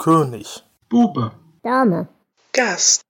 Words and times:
König. 0.00 0.64
Bube. 0.88 1.32
Dame. 1.62 2.08
Gast. 2.54 3.02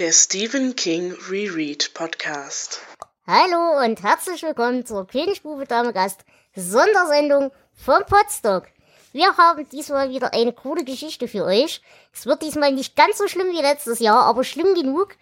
Der 0.00 0.10
Stephen 0.10 0.74
King 0.74 1.14
Reread 1.30 1.94
Podcast. 1.94 2.80
Hallo 3.28 3.84
und 3.84 4.02
herzlich 4.02 4.42
willkommen 4.42 4.84
zur 4.84 5.06
König, 5.06 5.42
Bube, 5.42 5.66
Dame, 5.66 5.92
Gast 5.92 6.24
Sondersendung 6.56 7.52
vom 7.74 8.02
Podstock. 8.08 8.64
Wir 9.12 9.36
haben 9.36 9.68
diesmal 9.68 10.10
wieder 10.10 10.34
eine 10.34 10.52
coole 10.52 10.82
Geschichte 10.82 11.28
für 11.28 11.44
euch. 11.44 11.80
Es 12.12 12.26
wird 12.26 12.42
diesmal 12.42 12.72
nicht 12.72 12.96
ganz 12.96 13.16
so 13.16 13.28
schlimm 13.28 13.52
wie 13.52 13.62
letztes 13.62 14.00
Jahr, 14.00 14.24
aber 14.24 14.42
schlimm 14.42 14.74
genug. 14.74 15.14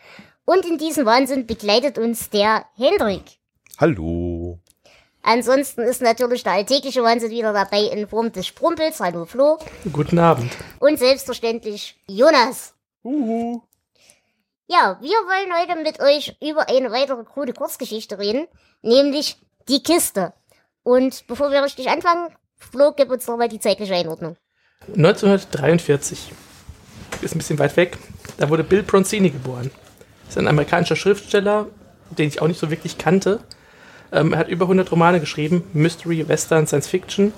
Und 0.46 0.64
in 0.64 0.78
diesem 0.78 1.04
Wahnsinn 1.04 1.46
begleitet 1.46 1.98
uns 1.98 2.30
der 2.30 2.64
Hendrik. 2.78 3.24
Hallo. 3.76 4.27
Ansonsten 5.30 5.82
ist 5.82 6.00
natürlich 6.00 6.42
der 6.42 6.52
alltägliche 6.54 7.02
Wahnsinn 7.02 7.30
wieder 7.30 7.52
dabei 7.52 7.82
in 7.82 8.08
Form 8.08 8.32
des 8.32 8.46
Sprumpels. 8.46 8.98
Hallo 8.98 9.26
Flo. 9.26 9.58
Guten 9.92 10.18
Abend. 10.18 10.50
Und 10.78 10.98
selbstverständlich 10.98 12.00
Jonas. 12.06 12.72
Uhu. 13.04 13.60
Ja, 14.68 14.96
wir 15.02 15.10
wollen 15.10 15.52
heute 15.54 15.82
mit 15.82 16.00
euch 16.00 16.34
über 16.40 16.70
eine 16.70 16.90
weitere 16.92 17.24
coole 17.24 17.52
Kurzgeschichte 17.52 18.18
reden, 18.18 18.46
nämlich 18.80 19.36
die 19.68 19.82
Kiste. 19.82 20.32
Und 20.82 21.26
bevor 21.26 21.50
wir 21.50 21.62
richtig 21.62 21.90
anfangen, 21.90 22.34
Flo, 22.56 22.94
gib 22.96 23.10
uns 23.10 23.26
nochmal 23.26 23.50
die 23.50 23.60
zeitliche 23.60 23.94
Einordnung. 23.96 24.38
1943. 24.96 26.32
Ist 27.20 27.34
ein 27.34 27.38
bisschen 27.38 27.58
weit 27.58 27.76
weg. 27.76 27.98
Da 28.38 28.48
wurde 28.48 28.64
Bill 28.64 28.82
Bronzini 28.82 29.28
geboren. 29.28 29.70
Ist 30.26 30.38
ein 30.38 30.48
amerikanischer 30.48 30.96
Schriftsteller, 30.96 31.66
den 32.16 32.28
ich 32.28 32.40
auch 32.40 32.48
nicht 32.48 32.58
so 32.58 32.70
wirklich 32.70 32.96
kannte. 32.96 33.40
Ähm, 34.12 34.32
er 34.32 34.40
hat 34.40 34.48
über 34.48 34.64
100 34.64 34.90
Romane 34.90 35.20
geschrieben, 35.20 35.64
Mystery, 35.72 36.26
Western, 36.28 36.66
Science 36.66 36.88
Fiction. 36.88 37.32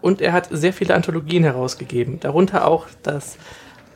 Und 0.00 0.20
er 0.20 0.32
hat 0.32 0.48
sehr 0.50 0.72
viele 0.72 0.94
Anthologien 0.94 1.44
herausgegeben. 1.44 2.20
Darunter 2.20 2.66
auch 2.66 2.86
das 3.02 3.36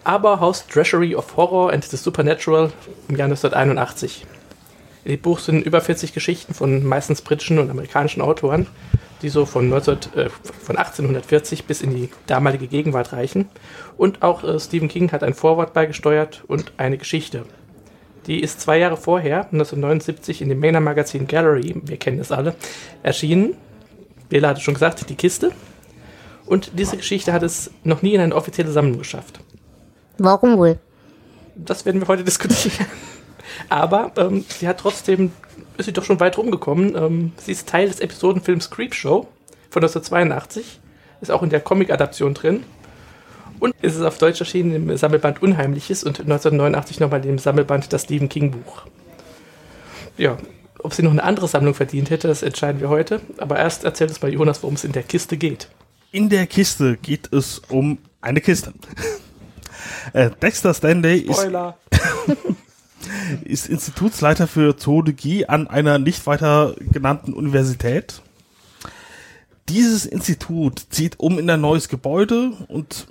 Aberhaus 0.04 0.66
Treasury 0.66 1.14
of 1.14 1.36
Horror 1.36 1.72
and 1.72 1.82
the 1.84 1.96
Supernatural 1.96 2.70
im 3.08 3.16
Jahr 3.16 3.26
1981. 3.26 4.26
In 5.04 5.12
dem 5.12 5.20
Buch 5.20 5.38
sind 5.38 5.64
über 5.64 5.80
40 5.80 6.12
Geschichten 6.12 6.54
von 6.54 6.84
meistens 6.84 7.22
britischen 7.22 7.58
und 7.58 7.70
amerikanischen 7.70 8.22
Autoren, 8.22 8.66
die 9.22 9.30
so 9.30 9.46
von, 9.46 9.68
19, 9.68 9.98
äh, 10.14 10.28
von 10.28 10.76
1840 10.76 11.64
bis 11.64 11.80
in 11.80 11.94
die 11.94 12.10
damalige 12.26 12.66
Gegenwart 12.66 13.12
reichen. 13.12 13.48
Und 13.96 14.22
auch 14.22 14.44
äh, 14.44 14.58
Stephen 14.60 14.88
King 14.88 15.12
hat 15.12 15.22
ein 15.22 15.34
Vorwort 15.34 15.72
beigesteuert 15.72 16.42
und 16.46 16.72
eine 16.76 16.98
Geschichte. 16.98 17.44
Die 18.26 18.40
ist 18.40 18.60
zwei 18.60 18.78
Jahre 18.78 18.96
vorher, 18.96 19.44
1979, 19.52 20.40
in 20.40 20.48
dem 20.48 20.60
Mainer 20.60 20.80
Magazin 20.80 21.26
Gallery, 21.26 21.74
wir 21.84 21.96
kennen 21.98 22.18
es 22.18 22.32
alle, 22.32 22.54
erschienen. 23.02 23.54
Bela 24.28 24.48
hatte 24.48 24.60
schon 24.60 24.74
gesagt, 24.74 25.08
die 25.08 25.14
Kiste. 25.14 25.52
Und 26.46 26.72
diese 26.78 26.96
Geschichte 26.96 27.32
hat 27.32 27.42
es 27.42 27.70
noch 27.84 28.02
nie 28.02 28.14
in 28.14 28.20
eine 28.20 28.34
offizielle 28.34 28.70
Sammlung 28.70 28.98
geschafft. 28.98 29.40
Warum 30.18 30.58
wohl? 30.58 30.78
Das 31.54 31.84
werden 31.84 32.00
wir 32.00 32.08
heute 32.08 32.24
diskutieren. 32.24 32.86
Aber 33.68 34.12
ähm, 34.16 34.44
sie 34.48 34.66
hat 34.68 34.78
trotzdem, 34.78 35.30
ist 35.76 35.86
sie 35.86 35.92
doch 35.92 36.04
schon 36.04 36.20
weit 36.20 36.38
rumgekommen. 36.38 36.96
Ähm, 36.96 37.32
sie 37.36 37.52
ist 37.52 37.68
Teil 37.68 37.88
des 37.88 38.00
Episodenfilms 38.00 38.70
Creepshow 38.70 39.28
von 39.70 39.82
1982. 39.82 40.80
Ist 41.20 41.30
auch 41.30 41.42
in 41.42 41.50
der 41.50 41.60
Comic-Adaption 41.60 42.34
drin. 42.34 42.64
Und 43.60 43.74
ist 43.82 43.96
es 43.96 44.02
auf 44.02 44.18
Deutsch 44.18 44.40
erschienen 44.40 44.74
im 44.74 44.96
Sammelband 44.96 45.42
Unheimliches 45.42 46.04
und 46.04 46.20
1989 46.20 47.00
nochmal 47.00 47.24
im 47.24 47.38
Sammelband 47.38 47.92
Das 47.92 48.02
Stephen 48.02 48.28
King 48.28 48.50
Buch. 48.50 48.82
Ja, 50.16 50.36
ob 50.84 50.92
sie 50.92 51.02
noch 51.02 51.12
eine 51.12 51.22
andere 51.22 51.48
Sammlung 51.48 51.74
verdient 51.74 52.10
hätte, 52.10 52.28
das 52.28 52.42
entscheiden 52.42 52.80
wir 52.80 52.88
heute. 52.88 53.20
Aber 53.38 53.58
erst 53.58 53.84
erzählt 53.84 54.10
es 54.10 54.20
mal 54.20 54.32
Jonas, 54.32 54.62
worum 54.62 54.74
es 54.74 54.84
in 54.84 54.92
der 54.92 55.02
Kiste 55.02 55.36
geht. 55.36 55.68
In 56.12 56.28
der 56.28 56.46
Kiste 56.46 56.96
geht 56.96 57.32
es 57.32 57.62
um 57.68 57.98
eine 58.20 58.40
Kiste. 58.40 58.72
äh, 60.12 60.30
Dexter 60.42 60.74
Stanley 60.74 61.20
ist, 61.20 61.48
ist 63.44 63.68
Institutsleiter 63.68 64.46
für 64.46 64.76
Zoologie 64.76 65.46
an 65.46 65.66
einer 65.66 65.98
nicht 65.98 66.26
weiter 66.26 66.76
genannten 66.78 67.32
Universität. 67.32 68.20
Dieses 69.68 70.04
Institut 70.04 70.86
zieht 70.90 71.18
um 71.18 71.38
in 71.38 71.48
ein 71.48 71.62
neues 71.62 71.88
Gebäude 71.88 72.52
und 72.68 73.06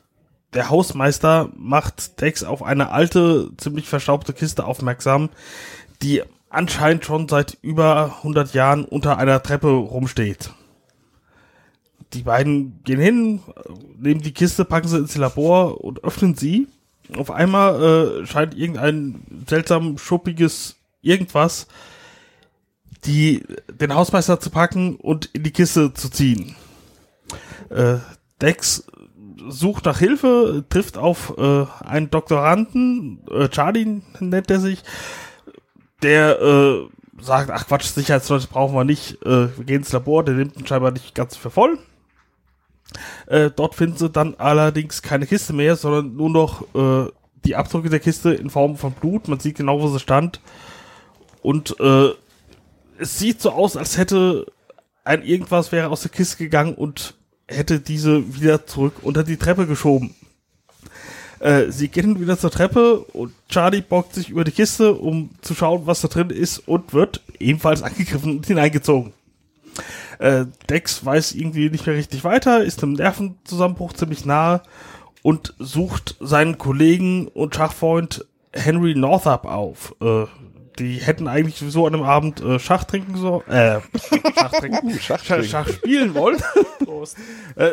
der 0.53 0.69
Hausmeister 0.69 1.49
macht 1.55 2.21
Dex 2.21 2.43
auf 2.43 2.63
eine 2.63 2.91
alte, 2.91 3.51
ziemlich 3.57 3.87
verstaubte 3.87 4.33
Kiste 4.33 4.65
aufmerksam, 4.65 5.29
die 6.01 6.23
anscheinend 6.49 7.05
schon 7.05 7.27
seit 7.27 7.57
über 7.61 8.17
100 8.17 8.53
Jahren 8.53 8.85
unter 8.85 9.17
einer 9.17 9.41
Treppe 9.41 9.69
rumsteht. 9.69 10.51
Die 12.13 12.23
beiden 12.23 12.83
gehen 12.83 12.99
hin, 12.99 13.39
nehmen 13.97 14.21
die 14.21 14.33
Kiste, 14.33 14.65
packen 14.65 14.87
sie 14.87 14.99
ins 14.99 15.15
Labor 15.15 15.83
und 15.83 16.03
öffnen 16.03 16.35
sie. 16.35 16.67
Auf 17.17 17.31
einmal 17.31 18.21
äh, 18.21 18.25
scheint 18.27 18.55
irgendein 18.55 19.23
seltsam 19.47 19.97
schuppiges 19.97 20.75
irgendwas 21.01 21.67
die 23.05 23.43
den 23.67 23.93
Hausmeister 23.93 24.39
zu 24.39 24.49
packen 24.49 24.95
und 24.95 25.25
in 25.33 25.43
die 25.43 25.51
Kiste 25.51 25.93
zu 25.93 26.09
ziehen. 26.09 26.55
Äh, 27.69 27.97
Dex 28.41 28.85
sucht 29.47 29.85
nach 29.85 29.99
Hilfe, 29.99 30.63
trifft 30.69 30.97
auf 30.97 31.33
äh, 31.37 31.65
einen 31.85 32.09
Doktoranden, 32.09 33.21
äh, 33.29 33.49
Charlie 33.49 34.01
nennt 34.19 34.51
er 34.51 34.59
sich, 34.59 34.83
der 36.01 36.41
äh, 36.41 36.87
sagt, 37.21 37.49
ach 37.51 37.67
Quatsch, 37.67 37.85
Sicherheitsleute 37.85 38.47
brauchen 38.47 38.75
wir 38.75 38.83
nicht, 38.83 39.21
äh, 39.25 39.55
wir 39.57 39.65
gehen 39.65 39.77
ins 39.77 39.91
Labor, 39.91 40.23
der 40.23 40.35
nimmt 40.35 40.57
ihn 40.57 40.67
scheinbar 40.67 40.91
nicht 40.91 41.15
ganz 41.15 41.35
für 41.35 41.49
voll. 41.49 41.79
Äh, 43.27 43.49
dort 43.55 43.75
finden 43.75 43.97
sie 43.97 44.09
dann 44.09 44.35
allerdings 44.35 45.01
keine 45.01 45.25
Kiste 45.25 45.53
mehr, 45.53 45.75
sondern 45.75 46.15
nur 46.15 46.29
noch 46.29 46.63
äh, 46.75 47.11
die 47.45 47.55
Abdrücke 47.55 47.89
der 47.89 47.99
Kiste 47.99 48.33
in 48.33 48.49
Form 48.49 48.77
von 48.77 48.93
Blut. 48.93 49.27
Man 49.27 49.39
sieht 49.39 49.57
genau, 49.57 49.81
wo 49.81 49.87
sie 49.87 49.99
stand. 49.99 50.41
Und 51.41 51.79
äh, 51.79 52.09
es 52.97 53.19
sieht 53.19 53.41
so 53.41 53.51
aus, 53.51 53.75
als 53.75 53.97
hätte 53.97 54.45
ein 55.03 55.23
irgendwas 55.23 55.71
wäre 55.71 55.89
aus 55.89 56.01
der 56.01 56.11
Kiste 56.11 56.37
gegangen 56.37 56.75
und 56.75 57.15
hätte 57.47 57.79
diese 57.79 58.35
wieder 58.35 58.65
zurück 58.65 58.95
unter 59.01 59.23
die 59.23 59.37
Treppe 59.37 59.67
geschoben. 59.67 60.15
Äh, 61.39 61.71
sie 61.71 61.89
gehen 61.89 62.21
wieder 62.21 62.37
zur 62.37 62.51
Treppe 62.51 62.99
und 62.99 63.33
Charlie 63.49 63.81
bockt 63.81 64.15
sich 64.15 64.29
über 64.29 64.43
die 64.43 64.51
Kiste, 64.51 64.93
um 64.93 65.31
zu 65.41 65.53
schauen, 65.53 65.85
was 65.85 66.01
da 66.01 66.07
drin 66.07 66.29
ist 66.29 66.59
und 66.59 66.93
wird 66.93 67.21
ebenfalls 67.39 67.83
angegriffen 67.83 68.37
und 68.37 68.45
hineingezogen. 68.45 69.13
Äh, 70.19 70.45
Dex 70.69 71.03
weiß 71.03 71.33
irgendwie 71.33 71.69
nicht 71.69 71.85
mehr 71.85 71.97
richtig 71.97 72.23
weiter, 72.23 72.63
ist 72.63 72.81
einem 72.81 72.93
Nervenzusammenbruch 72.93 73.93
ziemlich 73.93 74.25
nahe 74.25 74.61
und 75.21 75.53
sucht 75.59 76.15
seinen 76.19 76.57
Kollegen 76.57 77.27
und 77.27 77.55
Schachfreund 77.55 78.25
Henry 78.53 78.95
Northup 78.95 79.45
auf. 79.45 79.95
Äh, 79.99 80.25
die 80.79 80.95
hätten 80.95 81.27
eigentlich 81.27 81.55
sowieso 81.55 81.87
an 81.87 81.93
einem 81.93 82.03
Abend 82.03 82.41
äh, 82.41 82.59
Schach 82.59 82.83
trinken 82.83 83.15
sollen, 83.17 83.47
äh, 83.47 83.79
Schach, 84.35 84.51
trinken, 84.51 84.87
Uh, 84.87 84.97
Schach 84.99 85.23
Schach, 85.23 85.35
trinken. 85.35 85.49
Schach 85.49 85.69
spielen 85.69 86.13
wollen. 86.15 86.41
Prost. 86.83 87.17
äh, 87.55 87.71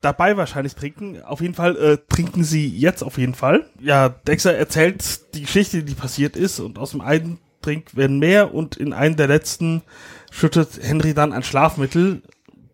dabei 0.00 0.36
wahrscheinlich 0.36 0.74
trinken. 0.74 1.22
Auf 1.22 1.40
jeden 1.40 1.54
Fall 1.54 1.76
äh, 1.76 1.98
trinken 2.08 2.44
sie 2.44 2.68
jetzt 2.68 3.02
auf 3.02 3.18
jeden 3.18 3.34
Fall. 3.34 3.66
Ja, 3.80 4.08
Dexter 4.08 4.54
erzählt 4.54 5.34
die 5.34 5.42
Geschichte, 5.42 5.82
die 5.82 5.94
passiert 5.94 6.36
ist 6.36 6.60
und 6.60 6.78
aus 6.78 6.92
dem 6.92 7.00
einen 7.00 7.38
Trink 7.62 7.96
werden 7.96 8.18
mehr 8.18 8.54
und 8.54 8.76
in 8.76 8.92
einen 8.92 9.16
der 9.16 9.26
letzten 9.26 9.82
schüttet 10.30 10.78
Henry 10.80 11.14
dann 11.14 11.32
ein 11.32 11.42
Schlafmittel, 11.42 12.22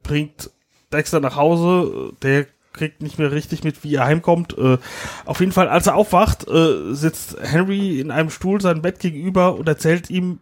bringt 0.02 0.50
Dexter 0.92 1.20
nach 1.20 1.36
Hause, 1.36 2.12
der 2.22 2.46
kriegt 2.74 3.00
nicht 3.02 3.18
mehr 3.18 3.32
richtig 3.32 3.64
mit, 3.64 3.82
wie 3.82 3.94
er 3.94 4.04
heimkommt. 4.04 4.58
Äh, 4.58 4.76
auf 5.24 5.40
jeden 5.40 5.52
Fall, 5.52 5.68
als 5.68 5.86
er 5.86 5.94
aufwacht, 5.94 6.46
äh, 6.46 6.92
sitzt 6.92 7.36
Henry 7.40 8.00
in 8.00 8.10
einem 8.10 8.28
Stuhl 8.28 8.60
seinem 8.60 8.82
Bett 8.82 8.98
gegenüber 8.98 9.54
und 9.54 9.66
erzählt 9.66 10.10
ihm, 10.10 10.40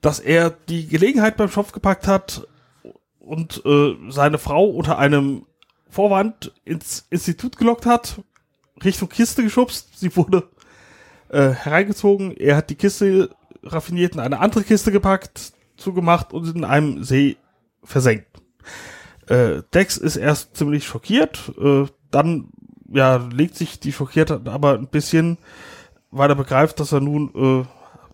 dass 0.00 0.20
er 0.20 0.50
die 0.68 0.86
Gelegenheit 0.86 1.36
beim 1.36 1.50
Schopf 1.50 1.72
gepackt 1.72 2.06
hat 2.06 2.46
und 3.18 3.62
äh, 3.64 3.94
seine 4.10 4.38
Frau 4.38 4.66
unter 4.66 4.98
einem 4.98 5.46
Vorwand 5.88 6.52
ins 6.64 7.06
Institut 7.10 7.56
gelockt 7.56 7.86
hat, 7.86 8.20
Richtung 8.84 9.08
Kiste 9.08 9.42
geschubst. 9.42 9.98
Sie 9.98 10.14
wurde 10.14 10.44
äh, 11.30 11.50
hereingezogen. 11.50 12.36
Er 12.36 12.56
hat 12.56 12.70
die 12.70 12.74
Kiste 12.74 13.30
raffiniert 13.62 14.14
in 14.14 14.20
eine 14.20 14.40
andere 14.40 14.62
Kiste 14.62 14.92
gepackt, 14.92 15.52
zugemacht 15.76 16.32
und 16.32 16.54
in 16.54 16.64
einem 16.64 17.02
See 17.02 17.36
versenkt. 17.82 18.26
Äh, 19.28 19.62
Dex 19.72 19.96
ist 19.96 20.16
erst 20.16 20.56
ziemlich 20.56 20.84
schockiert, 20.84 21.52
äh, 21.60 21.86
dann 22.10 22.48
ja 22.92 23.16
legt 23.16 23.56
sich 23.56 23.80
die 23.80 23.92
Schockierte 23.92 24.40
aber 24.44 24.74
ein 24.74 24.88
bisschen, 24.88 25.38
weil 26.10 26.30
er 26.30 26.36
begreift, 26.36 26.80
dass 26.80 26.92
er 26.92 27.00
nun, 27.00 27.64
äh, 27.64 27.66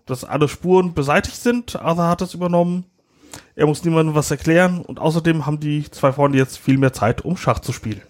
dass 0.06 0.24
alle 0.24 0.48
Spuren 0.48 0.94
beseitigt 0.94 1.36
sind. 1.36 1.76
Arthur 1.76 2.08
hat 2.08 2.20
das 2.20 2.34
übernommen. 2.34 2.86
Er 3.54 3.66
muss 3.66 3.84
niemandem 3.84 4.14
was 4.14 4.30
erklären 4.30 4.80
und 4.80 4.98
außerdem 4.98 5.46
haben 5.46 5.60
die 5.60 5.88
zwei 5.90 6.12
Freunde 6.12 6.38
jetzt 6.38 6.58
viel 6.58 6.78
mehr 6.78 6.92
Zeit, 6.92 7.24
um 7.24 7.36
Schach 7.36 7.58
zu 7.58 7.72
spielen. 7.72 8.02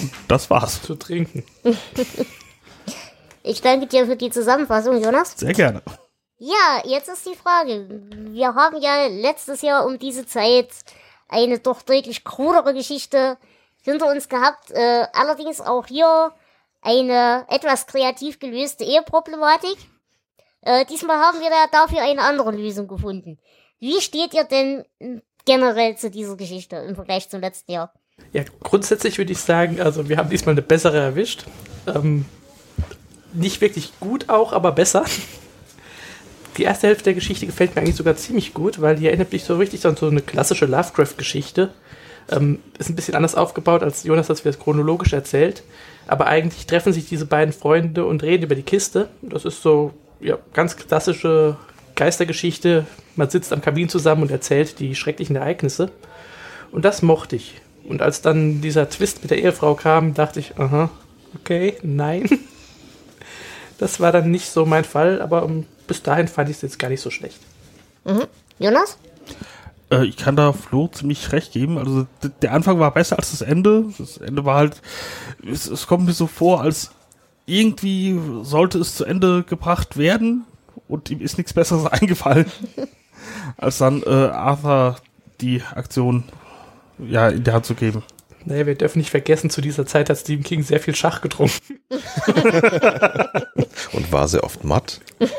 Und 0.00 0.10
das 0.28 0.50
war's. 0.50 0.82
Zu 0.82 0.96
trinken. 0.96 1.44
Ich 3.46 3.60
danke 3.60 3.86
dir 3.86 4.06
für 4.06 4.16
die 4.16 4.30
Zusammenfassung, 4.30 5.02
Jonas. 5.02 5.34
Sehr 5.36 5.52
gerne. 5.52 5.82
Ja, 6.38 6.82
jetzt 6.84 7.10
ist 7.10 7.26
die 7.26 7.36
Frage. 7.36 7.86
Wir 8.30 8.54
haben 8.54 8.80
ja 8.80 9.06
letztes 9.06 9.60
Jahr 9.60 9.86
um 9.86 9.98
diese 9.98 10.24
Zeit 10.24 10.68
eine 11.28 11.58
doch 11.58 11.82
deutlich 11.82 12.24
krudere 12.24 12.74
Geschichte 12.74 13.38
hinter 13.82 14.10
uns 14.10 14.28
gehabt. 14.28 14.70
Äh, 14.70 15.06
allerdings 15.12 15.60
auch 15.60 15.86
hier 15.86 16.32
eine 16.82 17.46
etwas 17.48 17.86
kreativ 17.86 18.38
gelöste 18.38 18.84
Eheproblematik. 18.84 19.76
Äh, 20.62 20.84
diesmal 20.86 21.18
haben 21.18 21.40
wir 21.40 21.50
da 21.50 21.66
dafür 21.70 22.02
eine 22.02 22.22
andere 22.22 22.50
Lösung 22.52 22.88
gefunden. 22.88 23.38
Wie 23.78 24.00
steht 24.00 24.34
ihr 24.34 24.44
denn 24.44 24.84
generell 25.44 25.96
zu 25.96 26.10
dieser 26.10 26.36
Geschichte 26.36 26.76
im 26.76 26.94
Vergleich 26.94 27.28
zum 27.28 27.40
letzten 27.40 27.72
Jahr? 27.72 27.92
Ja, 28.32 28.44
grundsätzlich 28.62 29.18
würde 29.18 29.32
ich 29.32 29.40
sagen, 29.40 29.80
also 29.80 30.08
wir 30.08 30.16
haben 30.16 30.30
diesmal 30.30 30.54
eine 30.54 30.62
bessere 30.62 30.98
erwischt. 30.98 31.44
Ähm, 31.86 32.24
nicht 33.32 33.60
wirklich 33.60 33.92
gut 34.00 34.28
auch, 34.28 34.52
aber 34.52 34.72
besser. 34.72 35.04
Die 36.56 36.62
erste 36.62 36.86
Hälfte 36.86 37.04
der 37.04 37.14
Geschichte 37.14 37.46
gefällt 37.46 37.74
mir 37.74 37.82
eigentlich 37.82 37.96
sogar 37.96 38.16
ziemlich 38.16 38.54
gut, 38.54 38.80
weil 38.80 38.96
die 38.96 39.06
erinnert 39.06 39.32
mich 39.32 39.44
so 39.44 39.56
richtig 39.56 39.84
an 39.86 39.96
so 39.96 40.06
eine 40.06 40.22
klassische 40.22 40.66
Lovecraft-Geschichte. 40.66 41.70
Ähm, 42.30 42.60
ist 42.78 42.88
ein 42.88 42.96
bisschen 42.96 43.16
anders 43.16 43.34
aufgebaut, 43.34 43.82
als 43.82 44.04
Jonas 44.04 44.28
das 44.28 44.44
wieder 44.44 44.56
chronologisch 44.56 45.12
erzählt. 45.12 45.62
Aber 46.06 46.26
eigentlich 46.26 46.66
treffen 46.66 46.92
sich 46.92 47.08
diese 47.08 47.26
beiden 47.26 47.52
Freunde 47.52 48.04
und 48.04 48.22
reden 48.22 48.44
über 48.44 48.54
die 48.54 48.62
Kiste. 48.62 49.08
Das 49.22 49.44
ist 49.44 49.62
so 49.62 49.92
ja, 50.20 50.38
ganz 50.52 50.76
klassische 50.76 51.56
Geistergeschichte. 51.96 52.86
Man 53.16 53.30
sitzt 53.30 53.52
am 53.52 53.60
Kamin 53.60 53.88
zusammen 53.88 54.22
und 54.22 54.30
erzählt 54.30 54.78
die 54.78 54.94
schrecklichen 54.94 55.36
Ereignisse. 55.36 55.90
Und 56.70 56.84
das 56.84 57.02
mochte 57.02 57.36
ich. 57.36 57.60
Und 57.88 58.00
als 58.00 58.22
dann 58.22 58.60
dieser 58.60 58.88
Twist 58.88 59.22
mit 59.22 59.30
der 59.30 59.38
Ehefrau 59.42 59.74
kam, 59.74 60.14
dachte 60.14 60.40
ich, 60.40 60.56
aha, 60.58 60.90
okay, 61.34 61.74
nein. 61.82 62.28
Das 63.76 63.98
war 63.98 64.12
dann 64.12 64.30
nicht 64.30 64.50
so 64.50 64.64
mein 64.66 64.84
Fall, 64.84 65.20
aber 65.20 65.42
bis 65.86 66.02
dahin 66.02 66.28
fand 66.28 66.48
ich 66.48 66.56
es 66.56 66.62
jetzt 66.62 66.78
gar 66.78 66.88
nicht 66.88 67.00
so 67.00 67.10
schlecht. 67.10 67.38
Mhm. 68.04 68.24
Jonas? 68.58 68.98
Äh, 69.90 70.06
ich 70.06 70.16
kann 70.16 70.36
da 70.36 70.52
Flo 70.52 70.88
ziemlich 70.88 71.32
recht 71.32 71.52
geben. 71.52 71.78
Also 71.78 72.06
der 72.42 72.52
Anfang 72.52 72.78
war 72.78 72.92
besser 72.92 73.18
als 73.18 73.30
das 73.30 73.40
Ende. 73.40 73.86
Das 73.98 74.18
Ende 74.18 74.44
war 74.44 74.56
halt, 74.56 74.80
es, 75.46 75.66
es 75.66 75.86
kommt 75.86 76.06
mir 76.06 76.12
so 76.12 76.26
vor, 76.26 76.60
als 76.60 76.90
irgendwie 77.46 78.18
sollte 78.42 78.78
es 78.78 78.96
zu 78.96 79.04
Ende 79.04 79.42
gebracht 79.42 79.96
werden 79.96 80.44
und 80.88 81.10
ihm 81.10 81.20
ist 81.20 81.38
nichts 81.38 81.52
Besseres 81.52 81.86
eingefallen, 81.92 82.46
als 83.56 83.78
dann 83.78 84.02
äh, 84.02 84.08
Arthur 84.08 84.96
die 85.40 85.62
Aktion 85.62 86.24
ja, 86.98 87.28
in 87.28 87.44
der 87.44 87.54
Hand 87.54 87.66
zu 87.66 87.74
geben. 87.74 88.02
Naja, 88.46 88.66
wir 88.66 88.74
dürfen 88.74 88.98
nicht 88.98 89.10
vergessen, 89.10 89.48
zu 89.50 89.60
dieser 89.60 89.86
Zeit 89.86 90.10
hat 90.10 90.18
Stephen 90.18 90.42
King 90.44 90.62
sehr 90.62 90.80
viel 90.80 90.94
Schach 90.94 91.20
getrunken. 91.22 91.80
Und 93.92 94.12
war 94.12 94.28
sehr 94.28 94.44
oft 94.44 94.64
matt. 94.64 95.00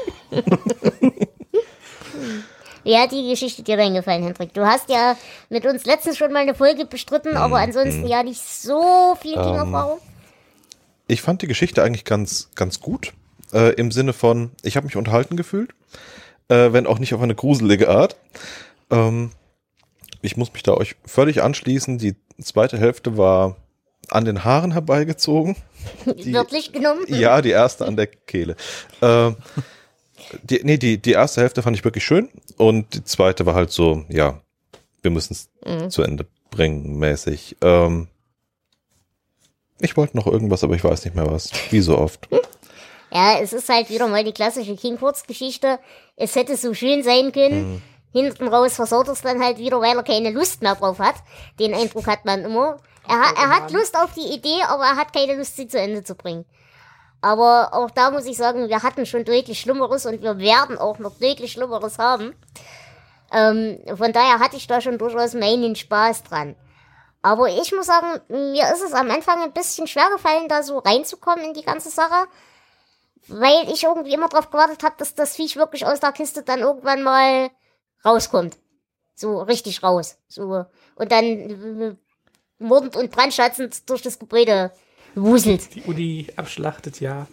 Wie 2.84 2.98
hat 2.98 3.12
die 3.12 3.30
Geschichte 3.30 3.64
dir 3.64 3.78
denn 3.78 3.96
gefallen, 3.96 4.24
Hendrik? 4.24 4.54
Du 4.54 4.66
hast 4.66 4.90
ja 4.90 5.18
mit 5.50 5.66
uns 5.66 5.86
letztens 5.86 6.18
schon 6.18 6.32
mal 6.32 6.40
eine 6.40 6.54
Folge 6.54 6.86
bestritten, 6.86 7.32
mhm. 7.32 7.38
aber 7.38 7.58
ansonsten 7.58 8.02
mhm. 8.02 8.08
ja 8.08 8.22
nicht 8.24 8.42
so 8.42 9.16
viel 9.20 9.34
King-Erfahrung. 9.34 9.98
Ähm, 9.98 10.10
ich 11.08 11.22
fand 11.22 11.42
die 11.42 11.48
Geschichte 11.48 11.84
eigentlich 11.84 12.06
ganz, 12.06 12.50
ganz 12.56 12.80
gut. 12.80 13.14
Äh, 13.54 13.74
Im 13.74 13.92
Sinne 13.92 14.14
von, 14.14 14.52
ich 14.64 14.78
habe 14.78 14.86
mich 14.86 14.96
unterhalten 14.96 15.36
gefühlt, 15.36 15.72
äh, 16.48 16.74
wenn 16.74 16.88
auch 16.88 17.00
nicht 17.00 17.14
auf 17.14 17.22
eine 17.22 17.36
gruselige 17.36 17.90
Art. 17.90 18.16
Ähm, 18.92 19.32
ich 20.26 20.38
muss 20.38 20.52
mich 20.54 20.64
da 20.64 20.74
euch 20.74 20.96
völlig 21.06 21.42
anschließen. 21.42 21.98
Die 21.98 22.16
zweite 22.42 22.78
Hälfte 22.78 23.18
war 23.18 23.56
an 24.10 24.26
den 24.26 24.44
Haaren 24.44 24.72
herbeigezogen. 24.72 25.56
Die, 26.06 26.34
Wörtlich 26.34 26.72
genommen? 26.72 27.06
Ja, 27.08 27.42
die 27.42 27.52
erste 27.52 27.86
an 27.86 27.96
der 27.96 28.08
Kehle. 28.08 28.56
Äh, 29.02 29.32
die, 30.44 30.62
nee, 30.64 30.78
die, 30.78 30.98
die 30.98 31.12
erste 31.12 31.42
Hälfte 31.42 31.62
fand 31.62 31.76
ich 31.78 31.84
wirklich 31.84 32.04
schön 32.04 32.30
und 32.58 32.94
die 32.94 33.04
zweite 33.04 33.46
war 33.46 33.54
halt 33.54 33.72
so, 33.72 34.04
ja, 34.10 34.42
wir 35.02 35.12
müssen 35.12 35.34
es 35.34 35.50
mhm. 35.66 35.90
zu 35.90 36.02
Ende 36.02 36.26
bringen, 36.50 36.98
mäßig. 36.98 37.58
Ähm, 37.62 38.08
ich 39.80 39.96
wollte 39.98 40.18
noch 40.18 40.28
irgendwas, 40.28 40.64
aber 40.64 40.76
ich 40.76 40.84
weiß 40.84 41.06
nicht 41.06 41.16
mehr 41.16 41.30
was. 41.30 41.52
Wie 41.70 41.82
so 41.82 41.98
oft. 41.98 42.28
Ja, 43.12 43.40
es 43.40 43.54
ist 43.54 43.70
halt 43.70 43.90
wieder 43.90 44.08
mal 44.08 44.24
die 44.24 44.32
klassische 44.32 44.76
King-Kurzgeschichte. 44.76 45.80
Es 46.16 46.36
hätte 46.36 46.58
so 46.58 46.74
schön 46.74 47.04
sein 47.04 47.32
können. 47.32 47.74
Mhm 47.74 47.82
hinten 48.16 48.48
raus 48.48 48.76
versaut 48.76 49.10
es 49.10 49.22
dann 49.22 49.44
halt 49.44 49.58
wieder, 49.58 49.82
weil 49.82 49.98
er 49.98 50.04
keine 50.04 50.32
Lust 50.32 50.62
mehr 50.62 50.76
drauf 50.76 51.00
hat. 51.00 51.16
Den 51.60 51.74
Eindruck 51.74 52.08
hat 52.08 52.24
man 52.24 52.46
immer. 52.46 52.78
Er, 53.08 53.18
er 53.18 53.50
hat 53.50 53.72
Lust 53.72 53.98
auf 53.98 54.14
die 54.14 54.34
Idee, 54.34 54.64
aber 54.68 54.86
er 54.86 54.96
hat 54.96 55.12
keine 55.14 55.36
Lust, 55.36 55.58
sie 55.58 55.68
zu 55.68 55.78
Ende 55.78 56.02
zu 56.04 56.16
bringen. 56.16 56.46
Aber 57.22 57.74
auch 57.74 57.92
da 57.92 58.12
muss 58.12 58.26
ich 58.26 58.38
sagen, 58.38 58.70
wir 58.70 58.84
hatten 58.84 59.06
schon 59.06 59.26
deutlich 59.26 59.60
Schlimmeres 59.60 60.06
und 60.06 60.22
wir 60.22 60.38
werden 60.38 60.78
auch 60.78 60.98
noch 60.98 61.20
deutlich 61.20 61.52
Schlimmeres 61.52 62.00
haben. 62.00 62.34
Ähm, 63.34 63.80
von 63.98 64.14
daher 64.14 64.40
hatte 64.40 64.56
ich 64.56 64.68
da 64.68 64.80
schon 64.80 64.98
durchaus 64.98 65.34
meinen 65.34 65.76
Spaß 65.76 66.24
dran. 66.24 66.56
Aber 67.22 67.50
ich 67.50 67.74
muss 67.74 67.88
sagen, 67.88 68.22
mir 68.30 68.72
ist 68.72 68.84
es 68.84 68.94
am 68.94 69.12
Anfang 69.12 69.42
ein 69.42 69.52
bisschen 69.52 69.88
schwer 69.88 70.10
gefallen, 70.12 70.48
da 70.48 70.64
so 70.64 70.78
reinzukommen 70.78 71.44
in 71.44 71.54
die 71.54 71.66
ganze 71.66 71.90
Sache. 71.90 72.28
Weil 73.28 73.70
ich 73.74 73.84
irgendwie 73.84 74.14
immer 74.14 74.30
darauf 74.30 74.52
gewartet 74.52 74.84
habe, 74.84 74.96
dass 75.00 75.16
das 75.16 75.36
Viech 75.36 75.58
wirklich 75.58 75.86
aus 75.86 76.00
der 76.00 76.14
Kiste 76.14 76.44
dann 76.44 76.60
irgendwann 76.60 77.04
mal 77.04 77.50
rauskommt. 78.06 78.58
So 79.16 79.42
richtig 79.42 79.84
raus. 79.84 80.18
So. 80.28 80.66
Und 80.96 81.12
dann 81.12 81.24
äh, 81.24 81.96
mordend 82.60 82.96
und 82.96 83.12
brandschatzend 83.12 83.90
durch 83.90 84.02
das 84.02 84.20
Gebäude 84.20 84.72
wuselt. 85.16 85.74
Die 85.76 85.82
Uni 85.84 86.28
abschlachtet, 86.36 87.00
ja. 87.00 87.28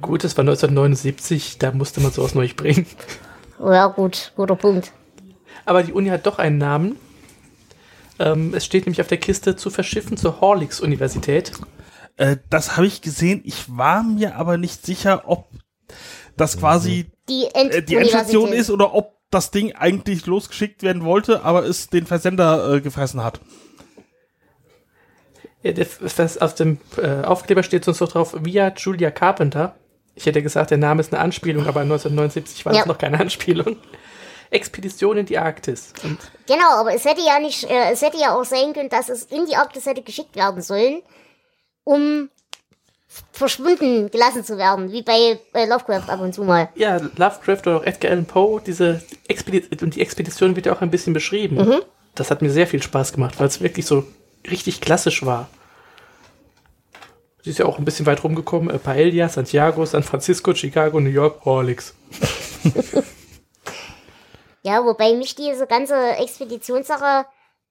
Gut, 0.00 0.24
das 0.24 0.36
war 0.36 0.42
1979, 0.42 1.58
da 1.58 1.72
musste 1.72 2.00
man 2.00 2.12
sowas 2.12 2.34
neu 2.34 2.48
bringen. 2.54 2.86
Ja, 3.58 3.88
gut, 3.88 4.32
guter 4.36 4.56
Punkt. 4.56 4.92
Aber 5.66 5.82
die 5.82 5.92
Uni 5.92 6.08
hat 6.08 6.26
doch 6.26 6.38
einen 6.38 6.58
Namen. 6.58 6.96
Ähm, 8.18 8.54
es 8.54 8.64
steht 8.64 8.86
nämlich 8.86 9.00
auf 9.00 9.08
der 9.08 9.18
Kiste 9.18 9.56
zu 9.56 9.70
verschiffen 9.70 10.16
zur 10.16 10.40
Horlicks-Universität. 10.40 11.52
Äh, 12.16 12.36
das 12.48 12.76
habe 12.76 12.86
ich 12.86 13.02
gesehen. 13.02 13.42
Ich 13.44 13.76
war 13.76 14.02
mir 14.02 14.36
aber 14.36 14.56
nicht 14.56 14.86
sicher, 14.86 15.24
ob 15.26 15.48
das 16.36 16.58
quasi 16.58 17.10
die, 17.28 17.48
End 17.52 17.72
äh, 17.72 17.82
die 17.82 17.96
Endstation 17.96 18.52
ist 18.52 18.70
oder 18.70 18.94
ob 18.94 19.19
das 19.30 19.50
Ding 19.50 19.72
eigentlich 19.74 20.26
losgeschickt 20.26 20.82
werden 20.82 21.04
wollte, 21.04 21.44
aber 21.44 21.64
es 21.64 21.88
den 21.88 22.06
Versender 22.06 22.74
äh, 22.74 22.80
gefressen 22.80 23.22
hat. 23.22 23.40
Ja, 25.62 25.72
das, 25.72 26.38
auf 26.38 26.54
dem 26.54 26.78
äh, 26.96 27.22
Aufkleber 27.22 27.62
steht 27.62 27.84
sonst 27.84 28.00
noch 28.00 28.10
drauf, 28.10 28.34
via 28.40 28.72
Julia 28.76 29.10
Carpenter. 29.10 29.76
Ich 30.14 30.26
hätte 30.26 30.42
gesagt, 30.42 30.70
der 30.70 30.78
Name 30.78 31.00
ist 31.00 31.12
eine 31.12 31.22
Anspielung, 31.22 31.66
aber 31.66 31.80
1979 31.80 32.64
war 32.64 32.72
ja. 32.72 32.80
das 32.80 32.86
noch 32.86 32.98
keine 32.98 33.20
Anspielung. 33.20 33.76
Expedition 34.50 35.16
in 35.16 35.26
die 35.26 35.38
Arktis. 35.38 35.92
Und 36.02 36.18
genau, 36.46 36.80
aber 36.80 36.92
es 36.92 37.04
hätte 37.04 37.20
ja 37.20 37.38
nicht, 37.38 37.64
äh, 37.70 37.92
es 37.92 38.02
hätte 38.02 38.18
ja 38.18 38.34
auch 38.34 38.44
sein 38.44 38.72
können, 38.72 38.88
dass 38.88 39.08
es 39.08 39.24
in 39.24 39.46
die 39.46 39.54
Arktis 39.54 39.86
hätte 39.86 40.02
geschickt 40.02 40.34
werden 40.34 40.60
sollen, 40.60 41.02
um 41.84 42.30
verschwunden 43.32 44.10
gelassen 44.10 44.44
zu 44.44 44.56
werden, 44.56 44.92
wie 44.92 45.02
bei, 45.02 45.38
bei 45.52 45.64
Lovecraft 45.64 46.08
ab 46.08 46.20
und 46.20 46.34
zu 46.34 46.44
mal. 46.44 46.68
Ja, 46.74 46.98
Lovecraft 47.16 47.62
oder 47.66 47.76
auch 47.78 47.84
Edgar 47.84 48.12
Allan 48.12 48.26
Poe, 48.26 48.60
diese 48.64 49.02
Expedition, 49.26 49.78
und 49.82 49.96
die 49.96 50.00
Expedition 50.00 50.54
wird 50.56 50.66
ja 50.66 50.72
auch 50.72 50.80
ein 50.80 50.90
bisschen 50.90 51.12
beschrieben. 51.12 51.56
Mhm. 51.56 51.82
Das 52.14 52.30
hat 52.30 52.42
mir 52.42 52.50
sehr 52.50 52.66
viel 52.66 52.82
Spaß 52.82 53.12
gemacht, 53.12 53.40
weil 53.40 53.48
es 53.48 53.60
wirklich 53.60 53.86
so 53.86 54.04
richtig 54.48 54.80
klassisch 54.80 55.24
war. 55.24 55.48
Sie 57.42 57.50
ist 57.50 57.58
ja 57.58 57.64
auch 57.64 57.78
ein 57.78 57.84
bisschen 57.84 58.06
weit 58.06 58.22
rumgekommen. 58.22 58.74
Äh, 58.74 58.78
Paella, 58.78 59.28
Santiago, 59.28 59.84
San 59.86 60.02
Francisco, 60.02 60.54
Chicago, 60.54 61.00
New 61.00 61.10
York, 61.10 61.44
Horlicks. 61.44 61.94
ja, 64.62 64.84
wobei 64.84 65.14
mich 65.14 65.34
diese 65.34 65.66
ganze 65.66 65.96
Expeditionssache 66.16 67.24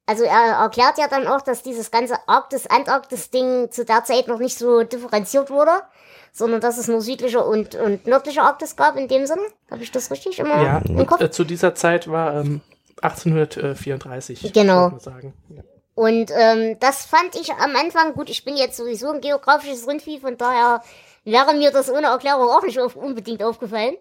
also 0.09 0.23
er 0.23 0.53
erklärt 0.61 0.97
ja 0.97 1.07
dann 1.07 1.27
auch, 1.27 1.41
dass 1.41 1.61
dieses 1.61 1.91
ganze 1.91 2.15
Arktis-Antarktis-Ding 2.27 3.69
zu 3.69 3.85
der 3.85 4.03
Zeit 4.03 4.27
noch 4.27 4.39
nicht 4.39 4.57
so 4.57 4.81
differenziert 4.81 5.51
wurde, 5.51 5.83
sondern 6.31 6.61
dass 6.61 6.79
es 6.79 6.87
nur 6.87 7.01
südliche 7.01 7.43
und, 7.43 7.75
und 7.75 8.07
nördliche 8.07 8.41
Arktis 8.41 8.75
gab 8.75 8.97
in 8.97 9.07
dem 9.07 9.27
Sinne. 9.27 9.43
Habe 9.69 9.83
ich 9.83 9.91
das 9.91 10.09
richtig 10.09 10.39
immer 10.39 10.63
ja, 10.63 10.79
im 10.79 11.05
Kopf? 11.05 11.21
Äh, 11.21 11.29
zu 11.29 11.43
dieser 11.43 11.75
Zeit 11.75 12.09
war 12.09 12.41
ähm, 12.41 12.61
1834. 13.03 14.51
Genau. 14.51 14.97
Sagen. 14.97 15.35
Ja. 15.49 15.61
Und 15.93 16.31
ähm, 16.35 16.77
das 16.79 17.05
fand 17.05 17.35
ich 17.35 17.53
am 17.53 17.75
Anfang, 17.75 18.13
gut, 18.13 18.31
ich 18.31 18.43
bin 18.43 18.57
jetzt 18.57 18.77
sowieso 18.77 19.11
ein 19.11 19.21
geografisches 19.21 19.87
Rindvieh, 19.87 20.21
von 20.21 20.37
daher 20.37 20.81
wäre 21.23 21.53
mir 21.53 21.69
das 21.69 21.91
ohne 21.91 22.07
Erklärung 22.07 22.49
auch 22.49 22.63
nicht 22.63 22.79
auf, 22.79 22.95
unbedingt 22.95 23.43
aufgefallen. 23.43 23.95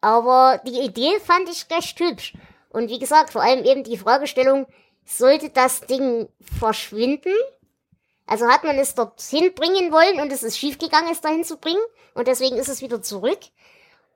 Aber 0.00 0.60
die 0.66 0.80
Idee 0.80 1.20
fand 1.24 1.48
ich 1.48 1.66
recht 1.70 2.00
hübsch. 2.00 2.32
Und 2.70 2.90
wie 2.90 2.98
gesagt, 2.98 3.30
vor 3.30 3.42
allem 3.42 3.64
eben 3.64 3.84
die 3.84 3.96
Fragestellung, 3.96 4.66
sollte 5.04 5.50
das 5.50 5.82
Ding 5.82 6.28
verschwinden? 6.58 7.34
Also 8.26 8.46
hat 8.46 8.62
man 8.64 8.78
es 8.78 8.94
dorthin 8.94 9.52
bringen 9.54 9.90
wollen 9.92 10.20
und 10.20 10.32
es 10.32 10.42
ist 10.42 10.58
schiefgegangen, 10.58 11.10
es 11.10 11.20
dahin 11.20 11.44
zu 11.44 11.56
bringen 11.56 11.82
und 12.14 12.28
deswegen 12.28 12.56
ist 12.56 12.68
es 12.68 12.80
wieder 12.80 13.02
zurück? 13.02 13.40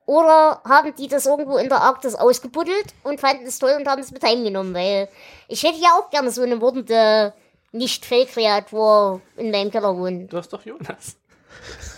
Oder 0.05 0.61
haben 0.63 0.93
die 0.95 1.07
das 1.07 1.25
irgendwo 1.25 1.57
in 1.57 1.67
der 1.67 1.81
Arktis 1.81 2.15
ausgebuddelt 2.15 2.93
und 3.03 3.19
fanden 3.19 3.45
es 3.45 3.57
toll 3.59 3.75
und 3.77 3.87
haben 3.87 4.01
es 4.01 4.11
mit 4.11 4.23
heimgenommen? 4.23 4.73
Weil 4.73 5.09
ich 5.47 5.63
hätte 5.63 5.79
ja 5.79 5.97
auch 5.99 6.09
gerne 6.11 6.31
so 6.31 6.43
eine 6.43 6.61
wurdende 6.61 7.33
Nicht-Fake-Kreatur 7.71 9.21
in 9.35 9.51
meinem 9.51 9.71
Keller 9.71 9.97
wohnen. 9.97 10.27
Du 10.27 10.37
hast 10.37 10.53
doch 10.53 10.63
Jonas. 10.63 11.17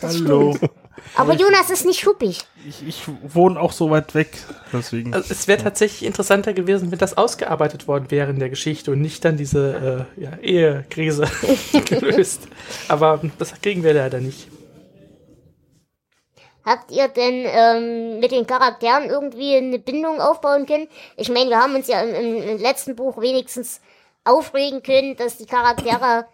Das 0.02 0.16
Hallo. 0.16 0.58
Aber 1.18 1.34
Jonas 1.34 1.70
ist 1.70 1.86
nicht 1.86 2.00
schuppig. 2.00 2.40
Ich, 2.68 2.88
ich 2.88 3.04
wohne 3.24 3.60
auch 3.60 3.72
so 3.72 3.90
weit 3.90 4.14
weg, 4.14 4.30
deswegen. 4.72 5.14
Also 5.14 5.32
es 5.32 5.48
wäre 5.48 5.62
tatsächlich 5.62 6.06
interessanter 6.06 6.54
gewesen, 6.54 6.92
wenn 6.92 7.00
das 7.00 7.18
ausgearbeitet 7.18 7.88
worden 7.88 8.12
wäre 8.12 8.30
in 8.30 8.40
der 8.40 8.50
Geschichte 8.50 8.92
und 8.92 9.02
nicht 9.02 9.26
dann 9.26 9.36
diese 9.36 10.08
äh, 10.18 10.22
ja, 10.24 10.38
Ehekrise 10.38 11.28
gelöst. 11.86 12.48
Aber 12.88 13.22
das 13.40 13.60
kriegen 13.62 13.84
wir 13.84 13.94
leider 13.94 14.20
nicht. 14.20 14.48
Habt 16.64 16.92
ihr 16.92 17.08
denn 17.08 17.46
ähm, 17.48 18.20
mit 18.20 18.32
den 18.32 18.46
Charakteren 18.46 19.10
irgendwie 19.10 19.56
eine 19.56 19.80
Bindung 19.80 20.20
aufbauen 20.20 20.66
können? 20.66 20.90
Ich 21.16 21.30
meine, 21.30 21.50
wir 21.50 21.62
haben 21.62 21.76
uns 21.76 21.88
ja 21.88 22.02
im, 22.02 22.44
im 22.44 22.58
letzten 22.58 22.96
Buch 22.96 23.22
wenigstens 23.22 23.80
aufregen 24.26 24.84
können, 24.84 25.16
dass 25.16 25.38
die 25.38 25.46
Charaktere 25.46 26.26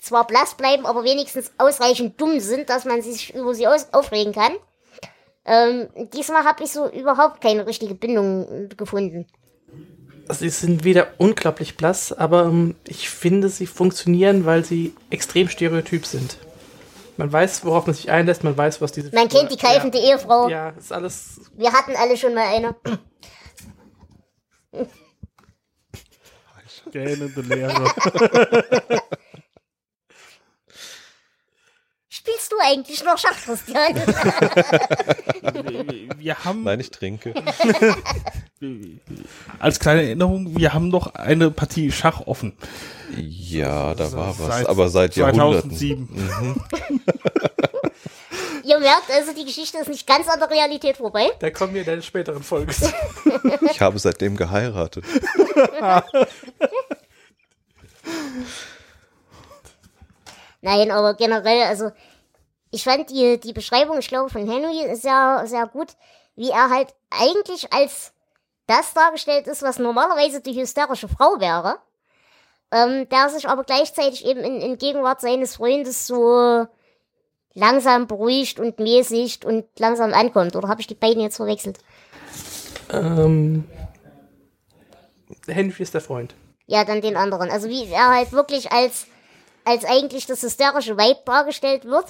zwar 0.00 0.26
blass 0.26 0.54
bleiben, 0.54 0.86
aber 0.86 1.04
wenigstens 1.04 1.52
ausreichend 1.58 2.20
dumm 2.20 2.40
sind, 2.40 2.70
dass 2.70 2.84
man 2.84 3.02
sich 3.02 3.34
über 3.34 3.54
sie 3.54 3.66
aus 3.66 3.92
aufregen 3.92 4.32
kann. 4.32 4.52
Ähm, 5.44 5.88
diesmal 6.14 6.44
habe 6.44 6.64
ich 6.64 6.72
so 6.72 6.88
überhaupt 6.90 7.40
keine 7.40 7.66
richtige 7.66 7.94
Bindung 7.94 8.68
gefunden. 8.76 9.26
Also 10.28 10.40
sie 10.40 10.50
sind 10.50 10.84
wieder 10.84 11.08
unglaublich 11.18 11.76
blass, 11.76 12.12
aber 12.12 12.44
ähm, 12.44 12.76
ich 12.86 13.10
finde, 13.10 13.48
sie 13.48 13.66
funktionieren, 13.66 14.46
weil 14.46 14.64
sie 14.64 14.94
extrem 15.10 15.48
stereotyp 15.48 16.06
sind. 16.06 16.38
Man 17.16 17.32
weiß, 17.32 17.64
worauf 17.64 17.86
man 17.86 17.94
sich 17.94 18.10
einlässt, 18.10 18.44
man 18.44 18.56
weiß, 18.56 18.80
was 18.80 18.92
diese 18.92 19.14
Man 19.14 19.28
Figur- 19.28 19.40
kennt 19.40 19.52
die 19.52 19.56
keifende 19.56 19.98
Ehefrau. 19.98 20.48
Ja, 20.48 20.68
ja, 20.68 20.76
ist 20.78 20.92
alles. 20.92 21.40
Wir 21.56 21.72
hatten 21.72 21.94
alle 21.96 22.16
schon 22.16 22.32
mal 22.32 22.46
eine. 22.46 22.76
Gähnende 26.92 27.40
Leere. 27.42 27.84
Spielst 32.30 32.52
du 32.52 32.56
eigentlich 32.62 33.04
noch 33.04 33.18
Schach, 33.18 33.36
Christian? 33.44 33.94
wir, 35.42 36.18
wir 36.18 36.44
haben, 36.44 36.64
Nein, 36.64 36.80
ich 36.80 36.90
trinke. 36.90 37.34
als 39.58 39.80
kleine 39.80 40.02
Erinnerung, 40.02 40.56
wir 40.56 40.72
haben 40.72 40.88
noch 40.88 41.14
eine 41.14 41.50
Partie 41.50 41.90
Schach 41.90 42.20
offen. 42.26 42.56
Ja, 43.16 43.94
da 43.94 44.12
war 44.12 44.38
was. 44.38 44.46
Seit 44.46 44.68
aber 44.68 44.88
seit 44.88 45.16
Jahrhunderten. 45.16 45.70
2007. 45.70 46.08
Ihr 48.64 48.78
merkt 48.78 49.10
also, 49.10 49.32
die 49.32 49.44
Geschichte 49.44 49.78
ist 49.78 49.88
nicht 49.88 50.06
ganz 50.06 50.28
an 50.28 50.38
der 50.38 50.50
Realität 50.50 50.98
vorbei. 50.98 51.30
Da 51.40 51.50
kommen 51.50 51.74
wir 51.74 51.80
in 51.80 51.86
der 51.86 52.02
späteren 52.02 52.42
Folge. 52.42 52.72
zu. 52.72 52.92
Ich 53.70 53.80
habe 53.80 53.98
seitdem 53.98 54.36
geheiratet. 54.36 55.04
Nein, 60.62 60.90
aber 60.90 61.14
generell, 61.14 61.62
also 61.62 61.90
ich 62.70 62.84
fand 62.84 63.10
die, 63.10 63.38
die 63.38 63.52
Beschreibung, 63.52 63.98
ich 63.98 64.08
glaube, 64.08 64.30
von 64.30 64.48
Henry 64.48 64.94
sehr, 64.96 65.42
sehr 65.46 65.66
gut, 65.66 65.88
wie 66.36 66.50
er 66.50 66.70
halt 66.70 66.94
eigentlich 67.10 67.72
als 67.72 68.12
das 68.66 68.94
dargestellt 68.94 69.46
ist, 69.48 69.62
was 69.62 69.78
normalerweise 69.78 70.40
die 70.40 70.58
hysterische 70.60 71.08
Frau 71.08 71.40
wäre, 71.40 71.78
ähm, 72.70 73.08
der 73.08 73.28
sich 73.28 73.48
aber 73.48 73.64
gleichzeitig 73.64 74.24
eben 74.24 74.40
in, 74.40 74.60
in 74.60 74.78
Gegenwart 74.78 75.20
seines 75.20 75.56
Freundes 75.56 76.06
so 76.06 76.66
langsam 77.54 78.06
beruhigt 78.06 78.60
und 78.60 78.78
mäßigt 78.78 79.44
und 79.44 79.66
langsam 79.78 80.14
ankommt. 80.14 80.54
Oder 80.54 80.68
habe 80.68 80.80
ich 80.80 80.86
die 80.86 80.94
beiden 80.94 81.22
jetzt 81.22 81.36
verwechselt? 81.36 81.78
ähm, 82.92 83.64
Henry 85.46 85.82
ist 85.82 85.94
der 85.94 86.00
Freund. 86.00 86.34
Ja, 86.66 86.84
dann 86.84 87.00
den 87.00 87.16
anderen. 87.16 87.50
Also 87.50 87.68
wie 87.68 87.86
er 87.86 88.10
halt 88.10 88.32
wirklich 88.32 88.70
als, 88.70 89.06
als 89.64 89.84
eigentlich 89.84 90.26
das 90.26 90.42
hysterische 90.42 90.96
Weib 90.96 91.24
dargestellt 91.24 91.84
wird, 91.84 92.06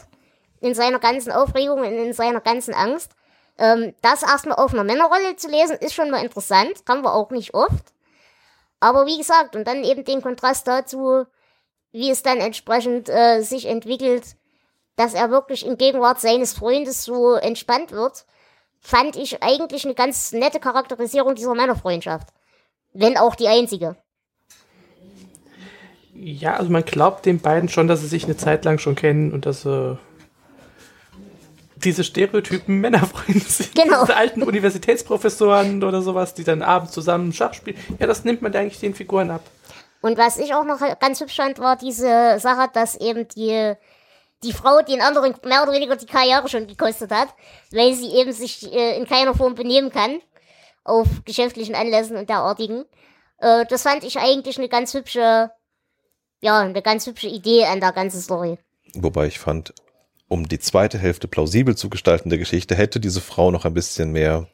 in 0.60 0.74
seiner 0.74 0.98
ganzen 0.98 1.32
Aufregung 1.32 1.80
und 1.80 1.92
in 1.92 2.12
seiner 2.12 2.40
ganzen 2.40 2.74
Angst. 2.74 3.12
Ähm, 3.58 3.94
das 4.02 4.22
erstmal 4.22 4.56
auf 4.56 4.72
einer 4.72 4.84
Männerrolle 4.84 5.36
zu 5.36 5.48
lesen, 5.48 5.76
ist 5.76 5.94
schon 5.94 6.10
mal 6.10 6.22
interessant, 6.22 6.82
haben 6.88 7.02
wir 7.02 7.14
auch 7.14 7.30
nicht 7.30 7.54
oft. 7.54 7.92
Aber 8.80 9.06
wie 9.06 9.18
gesagt, 9.18 9.56
und 9.56 9.66
dann 9.66 9.84
eben 9.84 10.04
den 10.04 10.22
Kontrast 10.22 10.66
dazu, 10.66 11.26
wie 11.92 12.10
es 12.10 12.22
dann 12.22 12.38
entsprechend 12.38 13.08
äh, 13.08 13.42
sich 13.42 13.66
entwickelt, 13.66 14.36
dass 14.96 15.14
er 15.14 15.30
wirklich 15.30 15.66
in 15.66 15.76
Gegenwart 15.76 16.20
seines 16.20 16.52
Freundes 16.52 17.04
so 17.04 17.34
entspannt 17.34 17.92
wird, 17.92 18.24
fand 18.80 19.16
ich 19.16 19.42
eigentlich 19.42 19.84
eine 19.84 19.94
ganz 19.94 20.32
nette 20.32 20.60
Charakterisierung 20.60 21.34
dieser 21.34 21.54
Männerfreundschaft. 21.54 22.28
Wenn 22.92 23.16
auch 23.16 23.34
die 23.34 23.48
einzige. 23.48 23.96
Ja, 26.14 26.54
also 26.56 26.70
man 26.70 26.84
glaubt 26.84 27.24
den 27.24 27.40
beiden 27.40 27.68
schon, 27.68 27.88
dass 27.88 28.00
sie 28.00 28.08
sich 28.08 28.24
eine 28.24 28.36
Zeit 28.36 28.64
lang 28.64 28.78
schon 28.78 28.94
kennen 28.94 29.32
und 29.32 29.46
dass 29.46 29.62
sie 29.62 29.98
diese 31.84 32.04
stereotypen 32.04 32.80
Männerfreunde 32.80 33.40
sind. 33.40 33.74
Genau. 33.74 34.02
Diese 34.02 34.16
alten 34.16 34.42
Universitätsprofessoren 34.42 35.82
oder 35.82 36.02
sowas, 36.02 36.34
die 36.34 36.44
dann 36.44 36.62
abends 36.62 36.92
zusammen 36.92 37.32
Schach 37.32 37.54
spielen. 37.54 37.76
Ja, 37.98 38.06
das 38.06 38.24
nimmt 38.24 38.42
man 38.42 38.54
eigentlich 38.54 38.80
den 38.80 38.94
Figuren 38.94 39.30
ab. 39.30 39.42
Und 40.00 40.16
was 40.16 40.38
ich 40.38 40.54
auch 40.54 40.64
noch 40.64 40.80
ganz 40.98 41.20
hübsch 41.20 41.36
fand, 41.36 41.58
war 41.58 41.76
diese 41.76 42.38
Sache, 42.38 42.70
dass 42.72 42.96
eben 42.96 43.28
die, 43.28 43.74
die 44.42 44.52
Frau 44.52 44.80
den 44.80 45.02
anderen 45.02 45.34
mehr 45.44 45.62
oder 45.62 45.72
weniger 45.72 45.96
die 45.96 46.06
Karriere 46.06 46.48
schon 46.48 46.66
gekostet 46.66 47.10
hat, 47.10 47.28
weil 47.70 47.92
sie 47.94 48.10
eben 48.14 48.32
sich 48.32 48.72
äh, 48.72 48.96
in 48.96 49.06
keiner 49.06 49.34
Form 49.34 49.54
benehmen 49.54 49.90
kann 49.90 50.20
auf 50.84 51.06
geschäftlichen 51.24 51.74
Anlässen 51.74 52.16
und 52.16 52.28
derartigen. 52.30 52.84
Äh, 53.38 53.66
das 53.66 53.82
fand 53.82 54.04
ich 54.04 54.18
eigentlich 54.18 54.58
eine 54.58 54.68
ganz 54.68 54.94
hübsche, 54.94 55.50
ja, 56.40 56.58
eine 56.60 56.82
ganz 56.82 57.06
hübsche 57.06 57.28
Idee 57.28 57.66
an 57.66 57.80
der 57.80 57.92
ganzen 57.92 58.20
Story. 58.20 58.58
Wobei 58.94 59.26
ich 59.26 59.38
fand, 59.38 59.74
um 60.30 60.48
die 60.48 60.60
zweite 60.60 60.96
Hälfte 60.96 61.26
plausibel 61.28 61.76
zu 61.76 61.90
gestalten 61.90 62.30
der 62.30 62.38
Geschichte, 62.38 62.74
hätte 62.76 63.00
diese 63.00 63.20
Frau 63.20 63.50
noch 63.50 63.64
ein 63.66 63.74
bisschen 63.74 64.12
mehr 64.12 64.46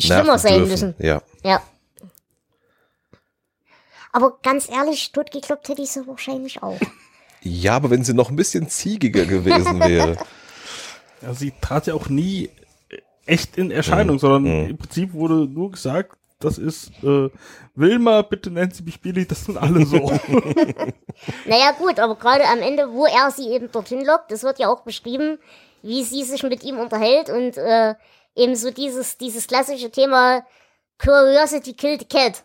Schlimmer 0.00 0.24
nerven 0.24 0.38
sein 0.38 0.66
müssen. 0.66 0.94
Ja. 0.98 1.22
Ja. 1.44 1.62
Aber 4.12 4.38
ganz 4.42 4.68
ehrlich, 4.68 5.12
totgekloppt 5.12 5.68
hätte 5.68 5.82
ich 5.82 5.90
sie 5.90 6.06
wahrscheinlich 6.06 6.62
auch. 6.62 6.78
Ja, 7.42 7.76
aber 7.76 7.90
wenn 7.90 8.02
sie 8.02 8.14
noch 8.14 8.28
ein 8.30 8.34
bisschen 8.34 8.68
ziegiger 8.68 9.24
gewesen 9.24 9.78
wäre. 9.78 10.16
Ja, 11.22 11.32
sie 11.32 11.52
trat 11.60 11.86
ja 11.86 11.94
auch 11.94 12.08
nie 12.08 12.50
echt 13.24 13.56
in 13.56 13.70
Erscheinung, 13.70 14.18
sondern 14.18 14.42
Mhm. 14.64 14.70
im 14.70 14.78
Prinzip 14.78 15.12
wurde 15.12 15.46
nur 15.46 15.70
gesagt, 15.70 16.16
das 16.38 16.58
ist 16.58 16.90
äh, 17.02 17.30
Wilma, 17.74 18.22
bitte 18.22 18.50
nennen 18.50 18.70
Sie 18.70 18.82
mich 18.82 19.00
Billy, 19.00 19.26
das 19.26 19.44
sind 19.44 19.58
alle 19.58 19.84
so. 19.86 19.96
Naja, 21.46 21.72
gut, 21.72 21.98
aber 21.98 22.14
gerade 22.16 22.44
am 22.44 22.58
Ende, 22.58 22.92
wo 22.92 23.06
er 23.06 23.30
sie 23.30 23.48
eben 23.48 23.72
dorthin 23.72 24.04
lockt, 24.04 24.30
das 24.30 24.42
wird 24.42 24.58
ja 24.58 24.68
auch 24.68 24.82
beschrieben, 24.82 25.38
wie 25.80 26.04
sie 26.04 26.24
sich 26.24 26.42
mit 26.42 26.62
ihm 26.62 26.78
unterhält 26.78 27.30
und 27.30 27.56
äh, 27.56 27.94
eben 28.34 28.54
so 28.54 28.70
dieses, 28.70 29.16
dieses 29.16 29.46
klassische 29.46 29.90
Thema 29.90 30.44
Curiosity 30.98 31.72
killed 31.72 32.00
the 32.00 32.06
cat. 32.06 32.42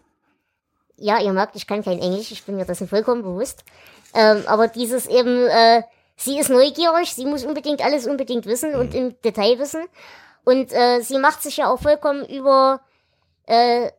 Ja, 0.96 1.20
ihr 1.20 1.34
merkt, 1.34 1.56
ich 1.56 1.68
kann 1.68 1.84
kein 1.84 2.00
Englisch, 2.00 2.32
ich 2.32 2.44
bin 2.46 2.56
mir 2.56 2.66
dessen 2.66 2.88
vollkommen 2.88 3.24
bewusst. 3.24 3.64
Ähm, 4.14 4.44
aber 4.46 4.68
dieses 4.68 5.08
eben, 5.08 5.48
äh, 5.48 5.84
sie 6.16 6.38
ist 6.40 6.50
neugierig, 6.50 7.14
sie 7.14 7.26
muss 7.26 7.44
unbedingt 7.44 7.84
alles 7.84 8.08
unbedingt 8.08 8.46
wissen 8.46 8.76
und 8.76 8.94
im 8.94 9.20
Detail 9.22 9.60
wissen. 9.60 9.84
Und 10.44 10.72
äh, 10.72 11.02
sie 11.02 11.18
macht 11.18 11.44
sich 11.44 11.58
ja 11.58 11.70
auch 11.70 11.82
vollkommen 11.82 12.26
über 12.26 12.82
äh, 13.52 13.92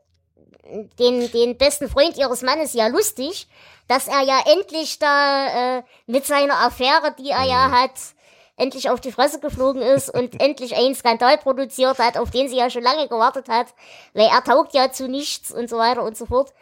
den, 0.98 1.30
den 1.30 1.58
besten 1.58 1.88
Freund 1.88 2.16
ihres 2.16 2.42
Mannes 2.42 2.72
ja 2.72 2.86
lustig, 2.86 3.48
dass 3.88 4.08
er 4.08 4.22
ja 4.22 4.40
endlich 4.46 4.98
da 4.98 5.78
äh, 5.78 5.82
mit 6.06 6.24
seiner 6.24 6.64
Affäre, 6.64 7.14
die 7.18 7.30
er 7.30 7.44
ja 7.44 7.70
hat, 7.70 7.92
endlich 8.56 8.88
auf 8.88 9.00
die 9.00 9.12
Fresse 9.12 9.40
geflogen 9.40 9.82
ist 9.82 10.08
und 10.08 10.40
endlich 10.40 10.74
einen 10.74 10.94
Skandal 10.94 11.36
produziert 11.36 11.98
hat, 11.98 12.16
auf 12.16 12.30
den 12.30 12.48
sie 12.48 12.56
ja 12.56 12.70
schon 12.70 12.82
lange 12.82 13.08
gewartet 13.08 13.48
hat, 13.48 13.74
weil 14.14 14.28
er 14.28 14.42
taugt 14.42 14.72
ja 14.72 14.90
zu 14.90 15.08
nichts 15.08 15.50
und 15.50 15.68
so 15.68 15.76
weiter 15.76 16.02
und 16.02 16.16
so 16.16 16.26
fort. 16.26 16.54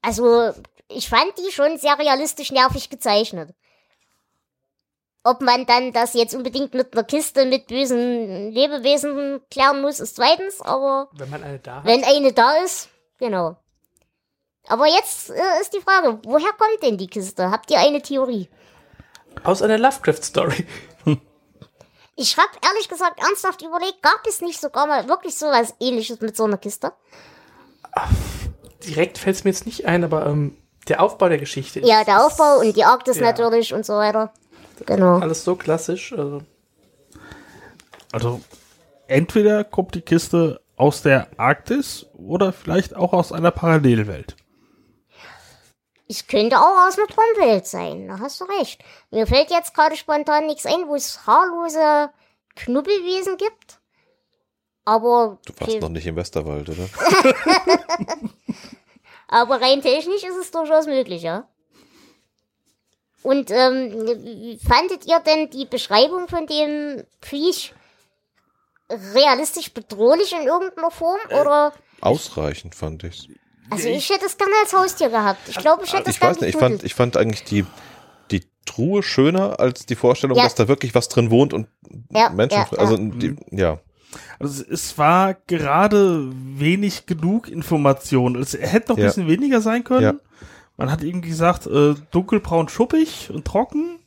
Also, 0.00 0.52
ich 0.88 1.08
fand 1.08 1.32
die 1.38 1.50
schon 1.50 1.76
sehr 1.78 1.98
realistisch 1.98 2.52
nervig 2.52 2.88
gezeichnet. 2.88 3.50
Ob 5.28 5.42
man 5.42 5.66
dann 5.66 5.92
das 5.92 6.14
jetzt 6.14 6.34
unbedingt 6.34 6.72
mit 6.72 6.92
einer 6.94 7.04
Kiste 7.04 7.44
mit 7.44 7.66
bösen 7.66 8.50
Lebewesen 8.50 9.40
klären 9.50 9.82
muss, 9.82 10.00
ist 10.00 10.16
zweitens, 10.16 10.60
aber 10.62 11.08
Wenn 11.12 11.28
man 11.30 11.42
eine 11.42 11.58
da 11.58 11.76
hat. 11.76 11.84
wenn 11.84 12.02
eine 12.04 12.32
da 12.32 12.56
ist, 12.64 12.88
genau. 13.18 13.56
Aber 14.68 14.86
jetzt 14.86 15.30
äh, 15.30 15.60
ist 15.60 15.74
die 15.74 15.80
Frage, 15.80 16.18
woher 16.24 16.52
kommt 16.52 16.82
denn 16.82 16.96
die 16.96 17.06
Kiste? 17.08 17.50
Habt 17.50 17.70
ihr 17.70 17.78
eine 17.78 18.00
Theorie? 18.00 18.48
Aus 19.44 19.60
einer 19.62 19.78
Lovecraft-Story. 19.78 20.66
Ich 22.20 22.36
habe 22.36 22.48
ehrlich 22.68 22.88
gesagt 22.88 23.20
ernsthaft 23.20 23.62
überlegt, 23.62 24.02
gab 24.02 24.26
es 24.26 24.40
nicht 24.40 24.60
sogar 24.60 24.88
mal 24.88 25.08
wirklich 25.08 25.36
sowas 25.38 25.72
ähnliches 25.78 26.20
mit 26.20 26.36
so 26.36 26.44
einer 26.46 26.56
Kiste? 26.58 26.92
Direkt 28.84 29.18
fällt 29.18 29.36
es 29.36 29.44
mir 29.44 29.50
jetzt 29.50 29.66
nicht 29.66 29.86
ein, 29.86 30.02
aber 30.02 30.26
ähm, 30.26 30.56
der 30.88 31.00
Aufbau 31.00 31.28
der 31.28 31.38
Geschichte 31.38 31.78
Ja, 31.78 32.02
der 32.02 32.24
Aufbau 32.26 32.58
und 32.58 32.74
die 32.76 32.84
Arktis 32.84 33.18
Ja. 33.18 33.26
natürlich 33.26 33.72
und 33.72 33.86
so 33.86 33.94
weiter. 33.94 34.32
Genau. 34.86 35.18
alles 35.18 35.44
so 35.44 35.56
klassisch. 35.56 36.12
Also, 36.12 36.42
Also 38.12 38.40
entweder 39.06 39.64
kommt 39.64 39.94
die 39.94 40.02
Kiste 40.02 40.60
aus 40.76 41.02
der 41.02 41.28
Arktis 41.36 42.06
oder 42.14 42.52
vielleicht 42.52 42.94
auch 42.96 43.12
aus 43.12 43.32
einer 43.32 43.50
Parallelwelt. 43.50 44.36
Es 46.10 46.26
könnte 46.26 46.58
auch 46.58 46.86
aus 46.86 46.98
einer 46.98 47.06
Traumwelt 47.06 47.66
sein, 47.66 48.08
da 48.08 48.18
hast 48.18 48.40
du 48.40 48.44
recht. 48.44 48.82
Mir 49.10 49.26
fällt 49.26 49.50
jetzt 49.50 49.74
gerade 49.74 49.94
spontan 49.94 50.46
nichts 50.46 50.64
ein, 50.64 50.88
wo 50.88 50.94
es 50.94 51.26
haarlose 51.26 52.10
Knubbelwesen 52.56 53.36
gibt. 53.36 53.78
Aber, 54.86 55.38
Du 55.44 55.52
warst 55.60 55.80
noch 55.82 55.90
nicht 55.90 56.06
im 56.06 56.16
Westerwald, 56.16 56.70
oder? 56.70 56.88
aber 59.28 59.60
rein 59.60 59.82
technisch 59.82 60.24
ist 60.24 60.36
es 60.40 60.50
durchaus 60.50 60.86
möglich, 60.86 61.22
ja. 61.22 61.46
Und 63.28 63.50
ähm, 63.50 64.58
fandet 64.66 65.04
ihr 65.06 65.20
denn 65.20 65.50
die 65.50 65.66
Beschreibung 65.66 66.28
von 66.28 66.46
dem 66.46 67.04
Viech 67.20 67.74
realistisch 69.14 69.70
bedrohlich 69.74 70.32
in 70.32 70.46
irgendeiner 70.46 70.90
Form? 70.90 71.18
Äh, 71.28 71.40
Oder 71.40 71.72
Ausreichend 72.00 72.74
fand 72.74 73.04
ich's. 73.04 73.26
also 73.68 73.86
ich 73.90 74.08
hätte 74.08 74.24
es 74.24 74.38
gerne 74.38 74.52
als 74.62 74.72
Haustier 74.72 75.10
gehabt. 75.10 75.46
Ich 75.46 75.58
glaube, 75.58 75.84
ich 75.84 75.92
hätte 75.92 76.08
es 76.08 76.16
Ich 76.16 76.20
gerne 76.20 76.36
weiß 76.36 76.40
nicht, 76.40 76.54
ich 76.54 76.58
fand, 76.58 76.84
ich 76.84 76.94
fand 76.94 77.16
eigentlich 77.18 77.44
die, 77.44 77.66
die 78.30 78.44
Truhe 78.64 79.02
schöner 79.02 79.60
als 79.60 79.84
die 79.84 79.94
Vorstellung, 79.96 80.38
Ja. 80.38 80.44
dass 80.44 80.54
da 80.54 80.66
wirklich 80.66 80.94
was 80.94 81.10
drin 81.10 81.30
wohnt 81.30 81.52
und 81.52 81.68
Ja, 82.10 82.30
Menschen, 82.30 82.56
ja, 82.72 82.78
also 82.78 82.96
ja. 82.96 83.10
die, 83.14 83.36
ja. 83.50 83.78
Also 84.38 84.64
es 84.70 84.96
war 84.96 85.34
gerade 85.34 86.30
wenig 86.32 87.04
genug 87.04 87.46
Information. 87.48 88.36
Es 88.36 88.54
hätte 88.54 88.92
noch 88.92 88.96
ein 88.96 89.02
Ja. 89.02 89.08
bisschen 89.08 89.28
weniger 89.28 89.60
sein 89.60 89.84
können. 89.84 90.18
Man 90.78 90.90
hat 90.90 91.02
irgendwie 91.02 91.28
gesagt, 91.28 91.66
äh, 91.66 91.94
dunkelbraun 92.12 92.68
schuppig 92.70 93.28
und 93.32 93.44
trocken 93.44 93.98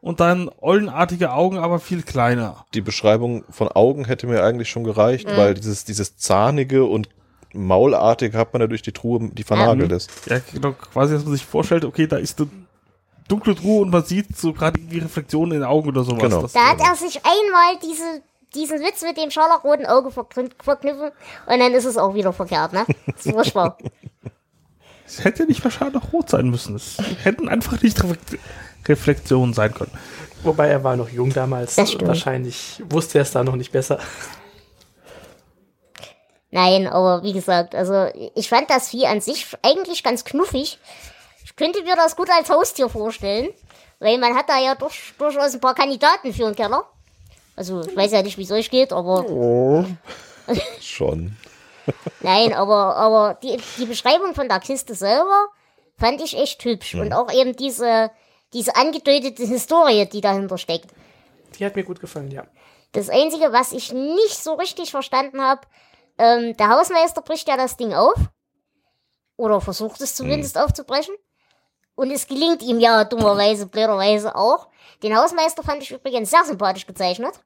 und 0.00 0.20
dann 0.20 0.48
eulenartige 0.60 1.32
Augen, 1.32 1.58
aber 1.58 1.80
viel 1.80 2.02
kleiner. 2.02 2.64
Die 2.74 2.80
Beschreibung 2.82 3.44
von 3.50 3.66
Augen 3.68 4.04
hätte 4.04 4.28
mir 4.28 4.44
eigentlich 4.44 4.68
schon 4.70 4.84
gereicht, 4.84 5.26
Mhm. 5.26 5.36
weil 5.36 5.54
dieses, 5.54 5.84
dieses 5.84 6.16
zahnige 6.16 6.84
und 6.84 7.08
maulartige 7.54 8.36
hat 8.38 8.52
man 8.52 8.60
ja 8.62 8.68
durch 8.68 8.82
die 8.82 8.92
Truhe, 8.92 9.30
die 9.32 9.42
vernagelt 9.42 9.90
ist. 9.90 10.10
Ja, 10.26 10.38
genau, 10.52 10.72
quasi, 10.72 11.14
dass 11.14 11.24
man 11.24 11.32
sich 11.32 11.44
vorstellt, 11.46 11.84
okay, 11.84 12.06
da 12.06 12.18
ist 12.18 12.38
eine 12.40 12.50
dunkle 13.26 13.54
Truhe 13.54 13.80
und 13.80 13.90
man 13.90 14.04
sieht 14.04 14.36
so 14.36 14.52
gerade 14.52 14.78
irgendwie 14.78 14.98
Reflexionen 14.98 15.52
in 15.52 15.60
den 15.60 15.68
Augen 15.68 15.88
oder 15.88 16.04
sowas. 16.04 16.22
Genau. 16.22 16.42
Das, 16.42 16.52
Da 16.52 16.60
hat 16.60 16.80
er 16.80 16.94
sich 16.94 17.20
einmal 17.24 17.78
diese, 17.82 18.22
diesen 18.54 18.80
Witz 18.80 19.02
mit 19.02 19.16
dem 19.16 19.30
scharlachroten 19.30 19.86
Auge 19.86 20.10
verkn 20.10 20.50
verknüpfen 20.62 21.10
und 21.46 21.58
dann 21.58 21.72
ist 21.72 21.86
es 21.86 21.96
auch 21.96 22.14
wieder 22.14 22.32
verkehrt, 22.34 22.72
ne? 22.74 22.84
Das 23.06 23.24
ist 23.26 23.32
furchtbar. 23.32 23.78
es 25.08 25.24
hätte 25.24 25.46
nicht 25.46 25.64
wahrscheinlich 25.64 26.02
noch 26.02 26.12
rot 26.12 26.28
sein 26.28 26.50
müssen. 26.50 26.76
Es 26.76 26.98
hätten 27.22 27.48
einfach 27.48 27.80
nicht 27.82 27.98
Reflexionen 28.86 29.54
sein 29.54 29.72
können. 29.72 29.92
Wobei 30.42 30.68
er 30.68 30.84
war 30.84 30.96
noch 30.96 31.08
jung 31.08 31.32
damals. 31.32 31.74
Das. 31.76 31.98
Wahrscheinlich 32.00 32.82
wusste 32.88 33.18
er 33.18 33.22
es 33.22 33.32
da 33.32 33.42
noch 33.42 33.56
nicht 33.56 33.72
besser. 33.72 33.98
Nein, 36.50 36.86
aber 36.86 37.22
wie 37.22 37.32
gesagt, 37.32 37.74
also 37.74 38.06
ich 38.34 38.48
fand 38.48 38.70
das 38.70 38.88
Vieh 38.90 39.06
an 39.06 39.20
sich 39.20 39.46
eigentlich 39.62 40.02
ganz 40.02 40.24
knuffig. 40.24 40.78
Ich 41.44 41.56
könnte 41.56 41.82
mir 41.82 41.96
das 41.96 42.14
gut 42.16 42.28
als 42.30 42.48
Haustier 42.48 42.88
vorstellen, 42.88 43.48
weil 43.98 44.18
man 44.18 44.34
hat 44.34 44.48
da 44.48 44.58
ja 44.58 44.74
durch, 44.74 45.14
durchaus 45.18 45.54
ein 45.54 45.60
paar 45.60 45.74
Kandidaten 45.74 46.32
für 46.32 46.44
den 46.44 46.54
Keller. 46.54 46.84
Also 47.56 47.80
ich 47.80 47.96
weiß 47.96 48.12
ja 48.12 48.22
nicht, 48.22 48.38
wie 48.38 48.44
es 48.44 48.50
euch 48.50 48.70
geht, 48.70 48.92
aber 48.92 49.24
Schon. 50.80 51.36
Nein, 52.20 52.52
aber, 52.52 52.96
aber 52.96 53.34
die, 53.42 53.58
die 53.78 53.86
Beschreibung 53.86 54.34
von 54.34 54.48
der 54.48 54.60
Kiste 54.60 54.94
selber 54.94 55.48
fand 55.96 56.20
ich 56.20 56.36
echt 56.36 56.64
hübsch. 56.64 56.94
Und 56.94 57.12
auch 57.12 57.32
eben 57.32 57.54
diese, 57.56 58.10
diese 58.52 58.76
angedeutete 58.76 59.44
Historie, 59.44 60.06
die 60.06 60.20
dahinter 60.20 60.58
steckt. 60.58 60.90
Die 61.58 61.64
hat 61.64 61.76
mir 61.76 61.84
gut 61.84 62.00
gefallen, 62.00 62.30
ja. 62.30 62.44
Das 62.92 63.10
Einzige, 63.10 63.52
was 63.52 63.72
ich 63.72 63.92
nicht 63.92 64.42
so 64.42 64.54
richtig 64.54 64.90
verstanden 64.90 65.42
habe, 65.42 65.62
ähm, 66.18 66.56
der 66.56 66.70
Hausmeister 66.70 67.22
bricht 67.22 67.48
ja 67.48 67.56
das 67.56 67.76
Ding 67.76 67.92
auf. 67.92 68.16
Oder 69.36 69.60
versucht 69.60 70.00
es 70.00 70.14
zumindest 70.14 70.58
aufzubrechen. 70.58 71.14
Und 71.94 72.10
es 72.10 72.26
gelingt 72.26 72.62
ihm 72.62 72.80
ja 72.80 73.04
dummerweise, 73.04 73.66
blöderweise 73.66 74.34
auch. 74.34 74.68
Den 75.02 75.16
Hausmeister 75.16 75.62
fand 75.62 75.82
ich 75.82 75.90
übrigens 75.90 76.30
sehr 76.30 76.44
sympathisch 76.44 76.86
gezeichnet. 76.86 77.40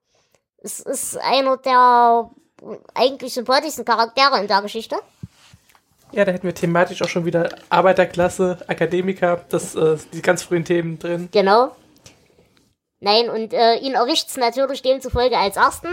Es 0.59 0.81
ist 0.81 1.19
einer 1.19 1.57
der 1.57 2.31
eigentlich 2.95 3.35
sympathischsten 3.35 3.85
Charaktere 3.85 4.41
in 4.41 4.49
der 4.49 4.63
Geschichte. 4.63 4.97
Ja, 6.13 6.27
da 6.27 6.33
hätten 6.33 6.47
wir 6.47 6.55
thematisch 6.55 7.01
auch 7.03 7.09
schon 7.09 7.25
wieder 7.25 7.49
Arbeiterklasse, 7.71 8.59
Akademiker, 8.67 9.45
das, 9.49 9.75
äh, 9.75 9.97
die 10.13 10.21
ganz 10.21 10.43
frühen 10.43 10.65
Themen 10.65 10.99
drin. 10.99 11.29
Genau. 11.33 11.75
Nein, 13.01 13.31
und 13.31 13.53
äh, 13.53 13.77
ihn 13.77 13.95
erwischt 13.95 14.29
es 14.29 14.37
natürlich 14.37 14.83
demzufolge 14.83 15.37
als 15.37 15.57
Ersten. 15.57 15.89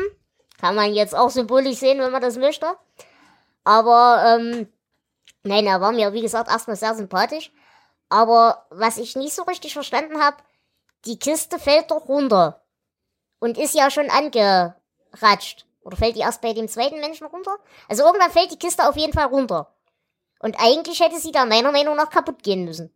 Kann 0.59 0.75
man 0.75 0.93
jetzt 0.93 1.15
auch 1.15 1.29
symbolisch 1.29 1.77
sehen, 1.77 1.99
wenn 1.99 2.11
man 2.11 2.21
das 2.21 2.37
möchte. 2.37 2.67
Aber, 3.63 4.37
ähm, 4.39 4.67
nein, 5.43 5.65
er 5.65 5.79
war 5.79 5.93
mir, 5.93 6.11
wie 6.11 6.21
gesagt, 6.21 6.49
erstmal 6.49 6.75
sehr 6.75 6.93
sympathisch. 6.95 7.51
Aber 8.09 8.65
was 8.69 8.97
ich 8.97 9.15
nicht 9.15 9.33
so 9.33 9.43
richtig 9.43 9.73
verstanden 9.73 10.21
habe, 10.21 10.37
die 11.05 11.17
Kiste 11.17 11.59
fällt 11.59 11.91
doch 11.91 12.09
runter. 12.09 12.61
Und 13.39 13.57
ist 13.57 13.73
ja 13.73 13.89
schon 13.89 14.09
angeratscht. 14.09 15.65
Oder 15.81 15.97
fällt 15.97 16.15
die 16.15 16.21
erst 16.21 16.41
bei 16.41 16.53
dem 16.53 16.67
zweiten 16.67 16.99
Menschen 16.99 17.27
runter? 17.27 17.55
Also 17.87 18.03
irgendwann 18.03 18.31
fällt 18.31 18.51
die 18.51 18.57
Kiste 18.59 18.87
auf 18.87 18.95
jeden 18.97 19.13
Fall 19.13 19.25
runter. 19.27 19.73
Und 20.39 20.55
eigentlich 20.59 20.99
hätte 20.99 21.19
sie 21.19 21.31
da 21.31 21.45
meiner 21.45 21.71
Meinung 21.71 21.95
nach 21.95 22.09
kaputt 22.09 22.43
gehen 22.43 22.65
müssen. 22.65 22.91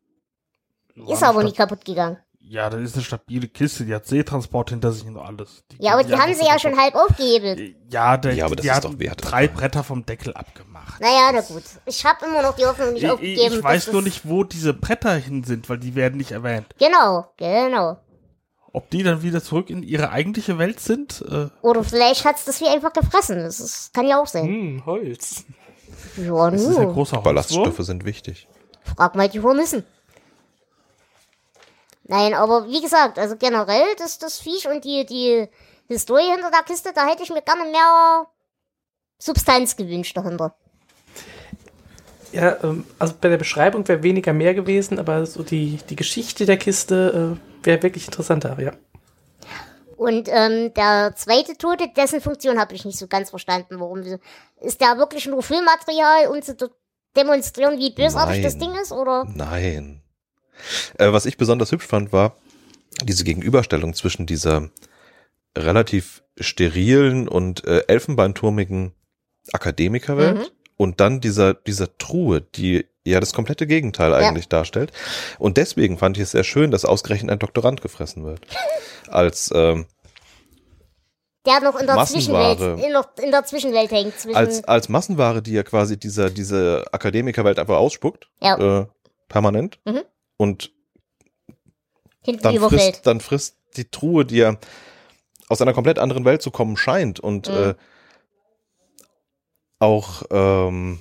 Ist 1.08 1.24
aber 1.24 1.44
nicht 1.44 1.58
kaputt 1.58 1.84
gegangen. 1.86 2.18
Ja, 2.46 2.70
das 2.70 2.82
ist 2.82 2.96
eine 2.96 3.04
stabile 3.06 3.48
Kiste, 3.48 3.86
die 3.86 3.96
hat 3.96 4.06
Seetransport 4.06 4.70
hinter 4.70 4.92
sich 4.92 5.06
und 5.06 5.18
alles. 5.18 5.64
Ja, 5.80 5.94
aber 5.94 6.04
die 6.04 6.14
haben 6.14 6.34
sie 6.34 6.46
ja 6.46 6.60
schon 6.60 6.78
halb 6.78 6.94
aufgehebelt. 6.94 7.76
Ja, 7.90 8.18
der, 8.18 8.34
Ja, 8.34 8.46
aber 8.46 8.58
das 8.58 8.64
die 8.66 8.70
ist 8.70 8.84
doch 8.84 9.00
wert. 9.00 9.20
drei 9.24 9.48
Bretter 9.48 9.82
vom 9.84 10.06
Deckel 10.06 10.34
abgemacht. 10.34 11.00
Naja, 11.00 11.32
na 11.34 11.40
gut. 11.42 11.64
Ich 11.86 12.06
habe 12.06 12.26
immer 12.26 12.42
noch 12.42 12.56
die 12.56 12.66
Hoffnung 12.66 12.94
nicht 12.94 13.04
Ich, 13.04 13.10
aufgegeben. 13.10 13.56
ich 13.56 13.64
weiß 13.64 13.94
nur 13.94 14.02
nicht, 14.02 14.28
wo 14.28 14.44
diese 14.44 14.74
Bretter 14.74 15.14
hin 15.16 15.46
sind, 15.46 15.70
weil 15.70 15.80
die 15.80 15.96
werden 15.96 16.18
nicht 16.18 16.32
erwähnt. 16.32 16.68
Genau, 16.78 17.28
genau. 17.38 17.98
Ob 18.74 18.90
die 18.90 19.04
dann 19.04 19.22
wieder 19.22 19.42
zurück 19.42 19.70
in 19.70 19.84
ihre 19.84 20.10
eigentliche 20.10 20.58
Welt 20.58 20.80
sind? 20.80 21.24
Äh, 21.30 21.50
Oder 21.62 21.84
vielleicht 21.84 22.26
hat's 22.26 22.44
das 22.44 22.60
wie 22.60 22.68
einfach 22.68 22.92
gefressen. 22.92 23.38
Das 23.38 23.60
ist, 23.60 23.94
kann 23.94 24.08
ja 24.08 24.20
auch 24.20 24.26
sein. 24.26 24.46
Hm, 24.46 24.86
Holz. 24.88 25.46
Ja, 26.18 26.50
das 26.50 26.64
ist 26.64 26.78
ein 26.78 26.88
großer 26.88 27.18
Holzwurm. 27.18 27.24
Ballaststoffe 27.24 27.78
sind 27.86 28.04
wichtig. 28.04 28.48
Frag 28.96 29.16
mal 29.16 29.30
die 29.30 29.42
Hornissen. 29.42 29.86
Nein, 32.06 32.34
aber 32.34 32.68
wie 32.68 32.82
gesagt, 32.82 33.20
also 33.20 33.38
generell, 33.38 33.86
das, 33.98 34.18
das 34.18 34.40
Viech 34.40 34.68
und 34.68 34.84
die, 34.84 35.06
die 35.06 35.48
Historie 35.88 36.32
hinter 36.32 36.50
der 36.52 36.64
Kiste, 36.64 36.92
da 36.94 37.08
hätte 37.08 37.24
ich 37.24 37.30
mir 37.30 37.44
gerne 37.44 37.70
mehr 37.70 38.28
Substanz 39.20 39.76
gewünscht 39.76 40.18
dahinter. 40.18 40.56
Ja, 42.34 42.58
ähm, 42.64 42.84
also 43.00 43.14
bei 43.22 43.30
der 43.30 43.38
Beschreibung 43.38 43.88
wäre 43.88 44.04
weniger 44.04 44.34
mehr 44.34 44.54
gewesen, 44.54 45.00
aber 45.00 45.26
so 45.26 45.44
die, 45.44 45.80
die 45.90 45.96
Geschichte 45.96 46.46
der 46.46 46.58
Kiste 46.58 47.38
äh, 47.38 47.66
wäre 47.66 47.84
wirklich 47.84 48.06
interessanter, 48.06 48.60
ja. 48.60 48.72
Und 49.96 50.28
ähm, 50.30 50.74
der 50.74 51.14
zweite 51.16 51.56
Tote, 51.58 51.90
dessen 51.96 52.20
Funktion 52.20 52.60
habe 52.60 52.74
ich 52.74 52.84
nicht 52.84 52.98
so 52.98 53.08
ganz 53.08 53.30
verstanden. 53.30 53.80
Warum 53.80 54.00
ist 54.60 54.82
der 54.82 54.98
wirklich 54.98 55.28
nur 55.28 55.44
Filmmaterial, 55.44 56.28
um 56.28 56.42
zu 56.42 56.56
de- 56.56 56.70
demonstrieren, 57.16 57.78
wie 57.80 57.92
bösartig 57.92 58.36
Nein. 58.38 58.44
das 58.44 58.58
Ding 58.58 58.72
ist? 58.82 58.92
Oder? 58.92 59.26
Nein. 59.34 60.02
Äh, 60.98 61.14
was 61.14 61.26
ich 61.26 61.38
besonders 61.38 61.72
hübsch 61.72 61.86
fand, 61.86 62.12
war 62.12 62.36
diese 63.04 63.24
Gegenüberstellung 63.24 63.94
zwischen 63.94 64.26
dieser 64.26 64.70
relativ 65.58 66.24
sterilen 66.40 67.28
und 67.28 67.64
äh, 67.66 67.84
elfenbeinturmigen 67.88 68.94
Akademikerwelt 69.52 70.38
Mhm. 70.38 70.46
Und 70.84 71.00
dann 71.00 71.22
dieser, 71.22 71.54
dieser 71.54 71.98
Truhe, 71.98 72.42
die 72.42 72.86
ja 73.06 73.20
das 73.20 73.34
komplette 73.34 73.68
Gegenteil 73.68 74.14
eigentlich 74.14 74.48
darstellt. 74.48 74.92
Und 75.40 75.58
deswegen 75.58 75.98
fand 75.98 76.18
ich 76.18 76.24
es 76.24 76.32
sehr 76.32 76.44
schön, 76.44 76.72
dass 76.72 76.86
ausgerechnet 76.86 77.32
ein 77.32 77.40
Doktorand 77.40 77.82
gefressen 77.82 78.24
wird. 78.24 78.42
Als, 79.10 79.52
ähm, 79.54 79.86
Der 81.46 81.60
noch 81.60 81.78
in 81.78 81.86
der 81.86 81.96
Massenware. 81.96 82.56
Zwischenwelt, 82.56 82.86
in 82.86 82.92
der, 82.94 83.26
in 83.26 83.32
der 83.32 83.44
Zwischenwelt 83.44 83.92
hängt. 83.92 84.18
Zwischen, 84.18 84.38
als, 84.38 84.64
als 84.64 84.88
Massenware, 84.90 85.42
die 85.42 85.52
ja 85.54 85.64
quasi 85.64 85.98
dieser, 85.98 86.30
diese 86.30 86.86
Akademikerwelt 86.92 87.60
einfach 87.60 87.78
ausspuckt, 87.78 88.30
ja, 88.42 88.82
äh, 88.82 88.86
permanent. 89.28 89.80
Mhm. 89.86 90.02
Und 90.38 90.72
hinten 92.24 92.44
dann 92.44 92.56
überfällt. 92.56 92.82
frisst, 92.82 93.08
dann 93.08 93.20
frisst 93.20 93.58
die 93.76 93.90
Truhe, 93.90 94.24
die 94.24 94.38
ja 94.38 94.56
aus 95.50 95.62
einer 95.62 95.74
komplett 95.74 96.00
anderen 96.00 96.24
Welt 96.24 96.42
zu 96.42 96.52
kommen 96.52 96.78
scheint 96.78 97.20
und 97.20 97.50
Mhm. 97.50 97.56
äh, 97.56 97.74
auch 99.84 100.24
ähm, 100.32 101.00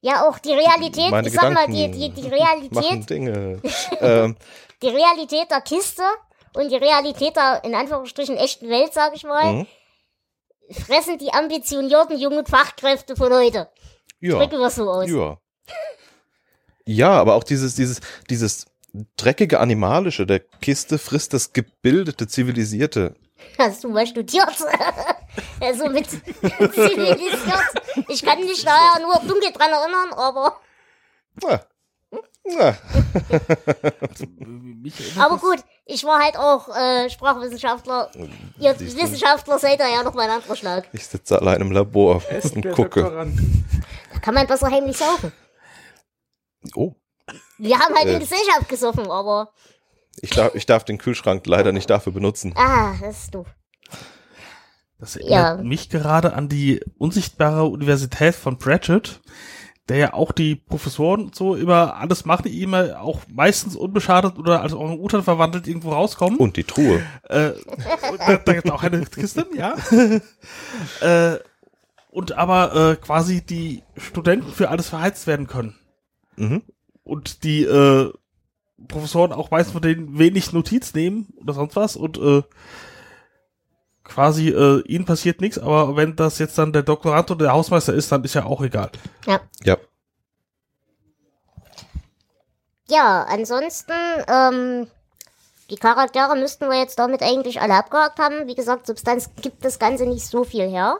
Ja, 0.00 0.26
auch 0.26 0.38
die 0.38 0.52
Realität, 0.52 1.12
ich 1.26 1.32
sag 1.32 1.52
mal, 1.52 1.66
die, 1.66 1.90
die, 1.90 2.10
die 2.10 2.28
Realität, 2.28 3.10
Dinge. 3.10 3.60
ähm, 4.00 4.36
die 4.82 4.88
Realität 4.88 5.50
der 5.50 5.60
Kiste 5.60 6.02
und 6.54 6.70
die 6.70 6.76
Realität 6.76 7.36
der, 7.36 7.62
in 7.64 7.74
Anführungsstrichen, 7.74 8.36
echten 8.36 8.68
Welt, 8.68 8.92
sag 8.92 9.14
ich 9.14 9.24
mal, 9.24 9.52
mhm. 9.52 9.66
fressen 10.70 11.18
die 11.18 11.32
ambitionierten 11.32 12.18
jungen 12.18 12.46
Fachkräfte 12.46 13.16
von 13.16 13.32
heute. 13.32 13.68
ja, 14.20 14.38
Drücken 14.38 14.58
wir 14.58 14.70
so 14.70 14.90
aus. 14.90 15.10
ja. 15.10 15.36
Ja, 16.86 17.10
aber 17.10 17.34
auch 17.34 17.44
dieses, 17.44 17.76
dieses, 17.76 18.00
dieses 18.28 18.66
dreckige 19.16 19.60
Animalische 19.60 20.26
der 20.26 20.40
Kiste 20.40 20.98
frisst 20.98 21.34
das 21.34 21.52
gebildete, 21.52 22.26
zivilisierte. 22.26 23.14
Hast 23.58 23.84
du 23.84 23.88
mal 23.88 24.06
studiert? 24.06 24.46
also 25.60 25.88
mit 25.88 26.08
zivilisiert. 26.08 27.64
Ich 28.08 28.22
kann 28.24 28.40
mich 28.40 28.64
daher 28.64 29.00
nur 29.02 29.14
dunkel 29.26 29.52
dran 29.52 29.70
erinnern, 29.70 30.12
aber 30.14 30.56
Ja, 31.42 31.60
Na, 32.44 32.76
Mich 34.38 34.98
erinnert 35.00 35.18
Aber 35.18 35.36
gut, 35.38 35.58
ich 35.84 36.04
war 36.04 36.20
halt 36.22 36.36
auch 36.36 36.68
äh, 36.74 37.10
Sprachwissenschaftler. 37.10 38.10
Ihr 38.58 38.74
Siehst 38.74 38.96
du. 38.96 39.02
Wissenschaftler 39.02 39.58
seid 39.58 39.78
ihr 39.80 39.88
ja 39.88 40.02
noch 40.02 40.14
mal 40.14 40.22
ein 40.24 40.30
anderer 40.30 40.56
Schlag. 40.56 40.88
ich 40.92 41.06
sitze 41.06 41.38
allein 41.38 41.60
im 41.60 41.70
Labor 41.72 42.22
und 42.54 42.72
gucke. 42.72 43.02
Da 44.12 44.18
kann 44.20 44.34
man 44.34 44.46
besser 44.46 44.70
heimlich 44.70 44.96
saufen. 44.96 45.32
Oh, 46.74 46.94
Wir 47.58 47.78
haben 47.78 47.94
halt 47.94 48.06
Äh. 48.06 48.14
in 48.14 48.20
Gesellschaft 48.20 48.68
gesoffen, 48.68 49.10
aber. 49.10 49.52
Ich 50.20 50.30
darf, 50.30 50.54
ich 50.54 50.66
darf 50.66 50.84
den 50.84 50.98
Kühlschrank 50.98 51.46
leider 51.46 51.72
nicht 51.72 51.88
dafür 51.90 52.12
benutzen. 52.12 52.52
Ah, 52.56 52.94
das 53.00 53.22
ist 53.24 53.34
doof. 53.34 53.46
Das 54.98 55.14
Ja. 55.14 55.48
erinnert 55.48 55.64
mich 55.64 55.88
gerade 55.88 56.34
an 56.34 56.48
die 56.48 56.80
unsichtbare 56.98 57.64
Universität 57.64 58.34
von 58.34 58.58
Pratchett, 58.58 59.20
der 59.88 59.96
ja 59.96 60.12
auch 60.12 60.30
die 60.30 60.54
Professoren 60.56 61.22
und 61.22 61.34
so 61.34 61.56
immer 61.56 61.96
alles 61.96 62.24
machen, 62.24 62.44
die 62.44 62.62
immer 62.62 63.00
auch 63.00 63.20
meistens 63.32 63.76
unbeschadet 63.76 64.38
oder 64.38 64.60
als 64.60 64.74
Orang-Utan 64.74 65.22
verwandelt 65.22 65.66
irgendwo 65.66 65.92
rauskommen. 65.92 66.38
Und 66.38 66.56
die 66.56 66.64
Truhe. 66.64 67.02
Äh, 67.28 67.52
da, 68.18 68.36
da 68.36 68.52
gibt 68.52 68.70
auch 68.70 68.82
eine 68.82 69.04
Kiste, 69.06 69.46
ja. 69.56 69.74
äh, 71.00 71.38
und 72.10 72.32
aber 72.32 72.74
äh, 72.92 72.96
quasi 72.96 73.40
die 73.40 73.82
Studenten 73.96 74.52
für 74.52 74.68
alles 74.68 74.88
verheizt 74.88 75.26
werden 75.26 75.46
können. 75.46 75.76
Mhm. 76.36 76.62
Und 77.02 77.42
die 77.44 77.64
äh, 77.64 78.12
Professoren 78.88 79.32
auch 79.32 79.50
meistens 79.50 79.72
von 79.72 79.82
denen 79.82 80.18
wenig 80.18 80.52
Notiz 80.52 80.94
nehmen 80.94 81.32
oder 81.40 81.54
sonst 81.54 81.76
was 81.76 81.96
und 81.96 82.18
äh, 82.18 82.42
quasi 84.04 84.48
äh, 84.48 84.82
ihnen 84.86 85.04
passiert 85.04 85.40
nichts, 85.40 85.58
aber 85.58 85.96
wenn 85.96 86.16
das 86.16 86.38
jetzt 86.38 86.58
dann 86.58 86.72
der 86.72 86.82
Doktorand 86.82 87.30
oder 87.30 87.44
der 87.44 87.52
Hausmeister 87.52 87.94
ist, 87.94 88.10
dann 88.10 88.24
ist 88.24 88.34
ja 88.34 88.44
auch 88.44 88.60
egal. 88.62 88.90
Ja. 89.26 89.40
Ja. 89.64 89.76
Ja, 92.88 93.22
ansonsten, 93.22 93.92
ähm, 94.26 94.88
die 95.70 95.76
Charaktere 95.76 96.34
müssten 96.36 96.68
wir 96.68 96.76
jetzt 96.76 96.98
damit 96.98 97.22
eigentlich 97.22 97.60
alle 97.60 97.74
abgehakt 97.74 98.18
haben. 98.18 98.48
Wie 98.48 98.56
gesagt, 98.56 98.86
Substanz 98.86 99.30
gibt 99.40 99.64
das 99.64 99.78
Ganze 99.78 100.06
nicht 100.06 100.26
so 100.26 100.42
viel 100.42 100.68
her. 100.68 100.98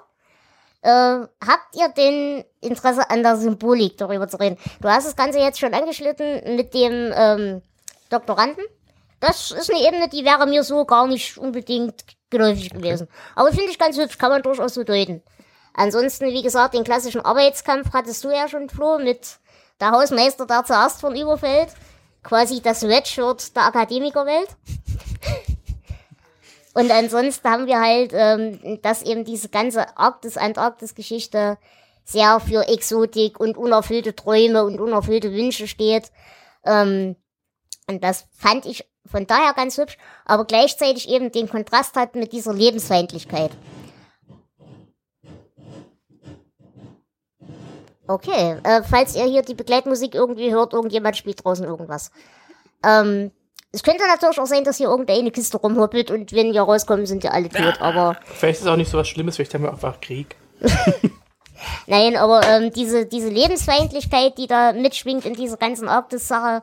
Äh, 0.83 0.91
habt 0.91 1.75
ihr 1.75 1.89
denn 1.89 2.45
Interesse 2.61 3.09
an 3.11 3.23
der 3.23 3.37
Symbolik 3.37 3.99
darüber 3.99 4.29
zu 4.29 4.39
reden? 4.39 4.57
Du 4.81 4.89
hast 4.89 5.07
das 5.07 5.17
Ganze 5.17 5.39
jetzt 5.39 5.59
schon 5.59 5.75
angeschnitten 5.75 6.57
mit 6.57 6.73
dem 6.73 7.13
ähm, 7.15 7.63
Doktoranden. 8.09 8.65
Das 9.21 9.51
ist 9.51 9.71
eine 9.71 9.87
Ebene, 9.87 10.09
die 10.09 10.25
wäre 10.25 10.47
mir 10.47 10.63
so 10.63 10.87
gar 10.87 11.07
nicht 11.07 11.37
unbedingt 11.37 12.05
geläufig 12.31 12.71
gewesen. 12.71 13.09
Aber 13.37 13.51
finde 13.51 13.71
ich 13.71 13.79
ganz 13.79 13.99
hübsch, 13.99 14.17
kann 14.17 14.31
man 14.31 14.43
durchaus 14.43 14.75
so 14.75 14.83
deuten. 14.83 15.23
Ansonsten, 15.75 16.27
wie 16.29 16.43
gesagt, 16.43 16.75
den 16.75 16.85
klassischen 16.85 17.21
Arbeitskampf 17.21 17.93
hattest 17.93 18.25
du 18.25 18.31
ja 18.31 18.49
schon, 18.49 18.71
Flo, 18.71 18.99
mit 18.99 19.39
der 19.81 19.91
Hausmeister, 19.91 20.47
der 20.47 20.65
zuerst 20.65 21.01
von 21.01 21.15
überfällt. 21.15 21.69
Quasi 22.23 22.61
das 22.61 22.83
Redshirt 22.85 23.55
der 23.55 23.67
Akademikerwelt. 23.67 24.49
Und 26.75 26.91
ansonsten 26.91 27.49
haben 27.49 27.67
wir 27.67 27.81
halt, 27.81 28.13
ähm, 28.15 28.81
dass 28.83 29.03
eben 29.03 29.25
diese 29.25 29.49
ganze 29.49 29.97
Arktis-Antarktis-Geschichte 29.97 31.59
sehr 32.05 32.41
für 32.41 32.69
Exotik 32.69 33.41
und 33.41 33.57
unerfüllte 33.57 34.15
Träume 34.15 34.65
und 34.65 34.81
unerfüllte 34.81 35.33
Wünsche 35.33 35.67
steht. 35.67 36.11
Ähm, 36.65 37.17
und 37.89 38.05
das 38.05 38.27
fand 38.37 38.67
ich 38.67 38.85
von 39.05 39.27
daher 39.27 39.55
ganz 39.55 39.79
hübsch, 39.79 39.97
aber 40.25 40.45
gleichzeitig 40.45 41.09
eben 41.09 41.33
den 41.33 41.49
Kontrast 41.49 41.97
hat 41.97 42.15
mit 42.15 42.33
dieser 42.33 42.55
Lebensfeindlichkeit. 42.55 43.51
Okay, 48.07 48.57
äh, 48.65 48.83
falls 48.83 49.15
ihr 49.15 49.25
hier 49.25 49.43
die 49.43 49.55
Begleitmusik 49.55 50.15
irgendwie 50.15 50.53
hört, 50.53 50.73
irgendjemand 50.73 51.17
spielt 51.17 51.45
draußen 51.45 51.65
irgendwas. 51.65 52.11
Ähm, 52.85 53.31
es 53.73 53.83
könnte 53.83 54.03
natürlich 54.07 54.41
auch 54.41 54.47
sein, 54.47 54.65
dass 54.65 54.79
hier 54.79 54.89
irgendeine 54.89 55.31
Kiste 55.31 55.57
rumhoppelt 55.57 56.11
und 56.11 56.33
wenn 56.33 56.53
wir 56.53 56.63
rauskommen, 56.63 57.07
sind 57.07 57.23
ja 57.23 57.31
alle 57.31 57.49
tot, 57.49 57.81
aber 57.81 58.17
Vielleicht 58.25 58.59
ist 58.59 58.67
es 58.67 58.67
auch 58.67 58.77
nicht 58.77 58.91
so 58.91 58.99
was 58.99 59.09
Schlimmes, 59.09 59.37
vielleicht 59.37 59.55
haben 59.55 59.65
wir 59.65 59.71
einfach 59.71 60.01
Krieg. 60.01 60.37
Nein, 61.87 62.17
aber 62.17 62.43
ähm, 62.47 62.73
diese, 62.73 63.07
diese 63.07 63.29
Lebensfeindlichkeit, 63.29 64.39
die 64.39 64.47
da 64.47 64.73
mitschwingt 64.73 65.25
in 65.25 65.35
dieser 65.35 65.57
ganzen 65.57 65.89
Arktis-Sache, 65.89 66.63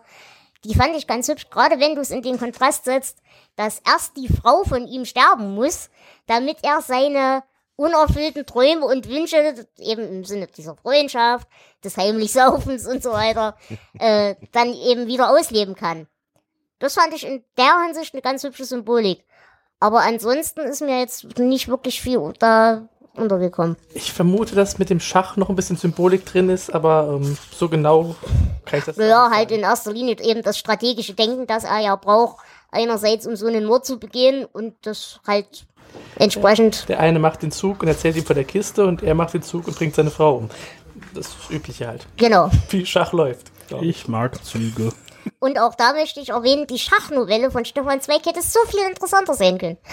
die 0.63 0.75
fand 0.75 0.95
ich 0.95 1.07
ganz 1.07 1.27
hübsch, 1.29 1.49
gerade 1.49 1.79
wenn 1.79 1.95
du 1.95 2.01
es 2.01 2.09
in 2.09 2.21
den 2.21 2.39
Kontrast 2.39 2.85
setzt, 2.85 3.19
dass 3.55 3.81
erst 3.87 4.17
die 4.17 4.27
Frau 4.27 4.63
von 4.63 4.87
ihm 4.87 5.05
sterben 5.05 5.55
muss, 5.55 5.89
damit 6.25 6.57
er 6.63 6.81
seine 6.81 7.43
unerfüllten 7.75 8.45
Träume 8.45 8.85
und 8.85 9.07
Wünsche, 9.07 9.67
eben 9.77 10.07
im 10.09 10.25
Sinne 10.25 10.47
dieser 10.47 10.75
Freundschaft, 10.75 11.47
des 11.83 11.95
heimlich 11.95 12.33
Saufens 12.33 12.87
und 12.87 13.03
so 13.03 13.11
weiter, 13.11 13.55
äh, 13.99 14.35
dann 14.51 14.73
eben 14.73 15.07
wieder 15.07 15.29
ausleben 15.29 15.75
kann. 15.75 16.07
Das 16.79 16.93
fand 16.95 17.13
ich 17.13 17.25
in 17.25 17.43
der 17.57 17.83
Hinsicht 17.85 18.13
eine 18.13 18.21
ganz 18.21 18.43
hübsche 18.43 18.65
Symbolik. 18.65 19.23
Aber 19.79 20.01
ansonsten 20.01 20.61
ist 20.61 20.81
mir 20.81 20.99
jetzt 20.99 21.37
nicht 21.39 21.67
wirklich 21.67 22.01
viel 22.01 22.33
da 22.39 22.87
untergekommen. 23.15 23.77
Ich 23.93 24.13
vermute, 24.13 24.55
dass 24.55 24.77
mit 24.77 24.89
dem 24.89 24.99
Schach 24.99 25.37
noch 25.37 25.49
ein 25.49 25.55
bisschen 25.55 25.77
Symbolik 25.77 26.25
drin 26.25 26.49
ist, 26.49 26.73
aber 26.73 27.19
ähm, 27.19 27.37
so 27.51 27.67
genau 27.67 28.15
kann 28.65 28.79
ich 28.79 28.85
das 28.85 28.97
Ja, 28.97 29.27
nicht 29.29 29.37
halt 29.37 29.49
sagen. 29.49 29.59
in 29.61 29.65
erster 29.65 29.91
Linie 29.91 30.17
eben 30.21 30.43
das 30.43 30.57
strategische 30.57 31.13
Denken, 31.13 31.47
das 31.47 31.63
er 31.63 31.79
ja 31.79 31.95
braucht, 31.95 32.37
einerseits 32.71 33.25
um 33.25 33.35
so 33.35 33.47
einen 33.47 33.65
Mord 33.65 33.85
zu 33.85 33.99
begehen 33.99 34.45
und 34.45 34.75
das 34.83 35.19
halt 35.25 35.65
entsprechend. 36.17 36.87
Der 36.89 36.99
eine 36.99 37.17
macht 37.19 37.41
den 37.41 37.51
Zug 37.51 37.81
und 37.81 37.87
erzählt 37.87 38.15
ihm 38.17 38.25
von 38.25 38.35
der 38.35 38.45
Kiste 38.45 38.85
und 38.85 39.01
er 39.03 39.15
macht 39.15 39.33
den 39.33 39.41
Zug 39.41 39.67
und 39.67 39.75
bringt 39.77 39.95
seine 39.95 40.11
Frau 40.11 40.35
um. 40.37 40.49
Das 41.15 41.27
ist 41.27 41.35
das 41.39 41.49
Übliche 41.49 41.87
halt. 41.87 42.05
Genau. 42.17 42.49
Wie 42.69 42.85
Schach 42.85 43.13
läuft. 43.13 43.51
Ich 43.81 44.07
mag 44.07 44.43
Züge. 44.43 44.91
Und 45.39 45.59
auch 45.59 45.75
da 45.75 45.93
möchte 45.93 46.19
ich 46.19 46.29
erwähnen, 46.29 46.67
die 46.67 46.79
Schachnovelle 46.79 47.51
von 47.51 47.65
Stefan 47.65 48.01
Zweig 48.01 48.25
hätte 48.25 48.41
so 48.41 48.59
viel 48.69 48.81
interessanter 48.89 49.33
sein 49.33 49.57
können. 49.57 49.77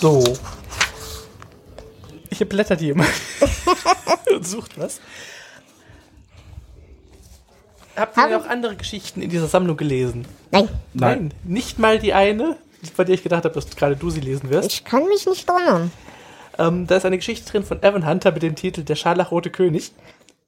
So. 0.00 0.22
Hier 2.30 2.48
blättert 2.48 2.80
jemand 2.80 3.08
und 4.30 4.46
sucht 4.46 4.78
was. 4.78 5.00
Habt 7.96 8.16
ihr 8.16 8.22
Haben- 8.24 8.34
auch 8.34 8.46
andere 8.46 8.76
Geschichten 8.76 9.22
in 9.22 9.30
dieser 9.30 9.46
Sammlung 9.48 9.76
gelesen? 9.76 10.26
Nein, 10.50 10.68
Nein. 10.92 11.34
Nicht 11.44 11.78
mal 11.78 11.98
die 11.98 12.12
eine, 12.12 12.56
bei 12.96 13.04
der 13.04 13.14
ich 13.14 13.22
gedacht 13.22 13.44
habe, 13.44 13.54
dass 13.54 13.70
gerade 13.74 13.96
du 13.96 14.10
sie 14.10 14.20
lesen 14.20 14.50
wirst. 14.50 14.70
ich 14.70 14.84
kann 14.84 15.06
mich 15.08 15.26
nicht 15.26 15.48
erinnern. 15.48 15.90
Ähm, 16.58 16.86
da 16.86 16.96
ist 16.96 17.04
eine 17.04 17.16
Geschichte 17.18 17.50
drin 17.50 17.64
von 17.64 17.82
Evan 17.82 18.06
Hunter 18.08 18.32
mit 18.32 18.42
dem 18.42 18.54
Titel 18.56 18.82
Der 18.82 18.94
Scharlachrote 18.96 19.50
König. 19.50 19.92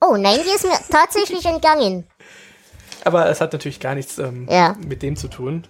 Oh 0.01 0.17
nein, 0.17 0.39
die 0.45 0.55
ist 0.55 0.65
mir 0.65 0.79
tatsächlich 0.91 1.45
entgangen. 1.45 2.05
Aber 3.05 3.29
es 3.29 3.41
hat 3.41 3.53
natürlich 3.53 3.81
gar 3.81 3.95
nichts 3.95 4.19
ähm, 4.19 4.47
Ja. 4.51 4.75
mit 4.87 5.03
dem 5.03 5.17
zu 5.17 5.29
tun. 5.29 5.65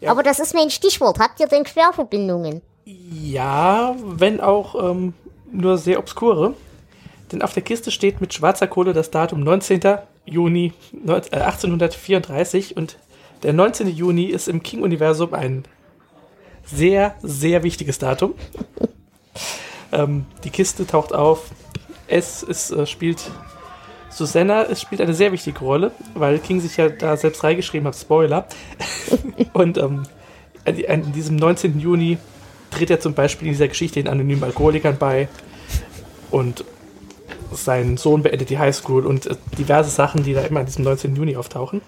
Ja. 0.00 0.10
Aber 0.10 0.22
das 0.22 0.40
ist 0.40 0.54
mein 0.54 0.70
Stichwort. 0.70 1.18
Habt 1.18 1.40
ihr 1.40 1.46
denn 1.46 1.64
Querverbindungen? 1.64 2.62
Ja, 2.84 3.94
wenn 4.00 4.40
auch 4.40 4.90
ähm, 4.90 5.14
nur 5.50 5.76
sehr 5.78 5.98
obskure. 5.98 6.54
Denn 7.30 7.42
auf 7.42 7.52
der 7.52 7.62
Kiste 7.62 7.90
steht 7.90 8.20
mit 8.20 8.34
schwarzer 8.34 8.66
Kohle 8.66 8.92
das 8.92 9.10
Datum 9.10 9.40
19. 9.44 9.80
Juni 10.24 10.72
neun- 10.92 11.22
äh, 11.32 11.36
1834 11.40 12.76
und 12.76 12.96
der 13.42 13.52
19. 13.52 13.88
Juni 13.88 14.24
ist 14.24 14.48
im 14.48 14.62
King-Universum 14.62 15.34
ein 15.34 15.64
sehr, 16.72 17.14
sehr 17.22 17.62
wichtiges 17.62 17.98
Datum. 17.98 18.34
ähm, 19.92 20.26
die 20.44 20.50
Kiste 20.50 20.86
taucht 20.86 21.12
auf. 21.12 21.50
Es 22.06 22.42
ist, 22.42 22.70
äh, 22.70 22.86
spielt 22.86 23.30
Susanna, 24.10 24.64
es 24.64 24.80
spielt 24.80 25.00
eine 25.00 25.14
sehr 25.14 25.30
wichtige 25.32 25.58
Rolle, 25.60 25.92
weil 26.14 26.38
King 26.40 26.60
sich 26.60 26.76
ja 26.76 26.88
da 26.88 27.16
selbst 27.16 27.44
reingeschrieben 27.44 27.86
hat, 27.86 27.94
Spoiler. 27.96 28.46
und 29.52 29.78
ähm, 29.78 30.02
an- 30.64 30.74
an- 30.88 31.02
in 31.04 31.12
diesem 31.12 31.36
19. 31.36 31.78
Juni 31.78 32.18
tritt 32.70 32.90
er 32.90 33.00
zum 33.00 33.14
Beispiel 33.14 33.48
in 33.48 33.54
dieser 33.54 33.68
Geschichte 33.68 34.02
den 34.02 34.08
anonymen 34.10 34.44
Alkoholikern 34.44 34.96
bei 34.98 35.28
und 36.30 36.64
sein 37.52 37.96
Sohn 37.96 38.22
beendet 38.22 38.50
die 38.50 38.58
Highschool 38.58 39.06
und 39.06 39.26
äh, 39.26 39.36
diverse 39.58 39.90
Sachen, 39.90 40.22
die 40.24 40.34
da 40.34 40.42
immer 40.42 40.60
an 40.60 40.66
diesem 40.66 40.84
19. 40.84 41.14
Juni 41.16 41.36
auftauchen. 41.36 41.80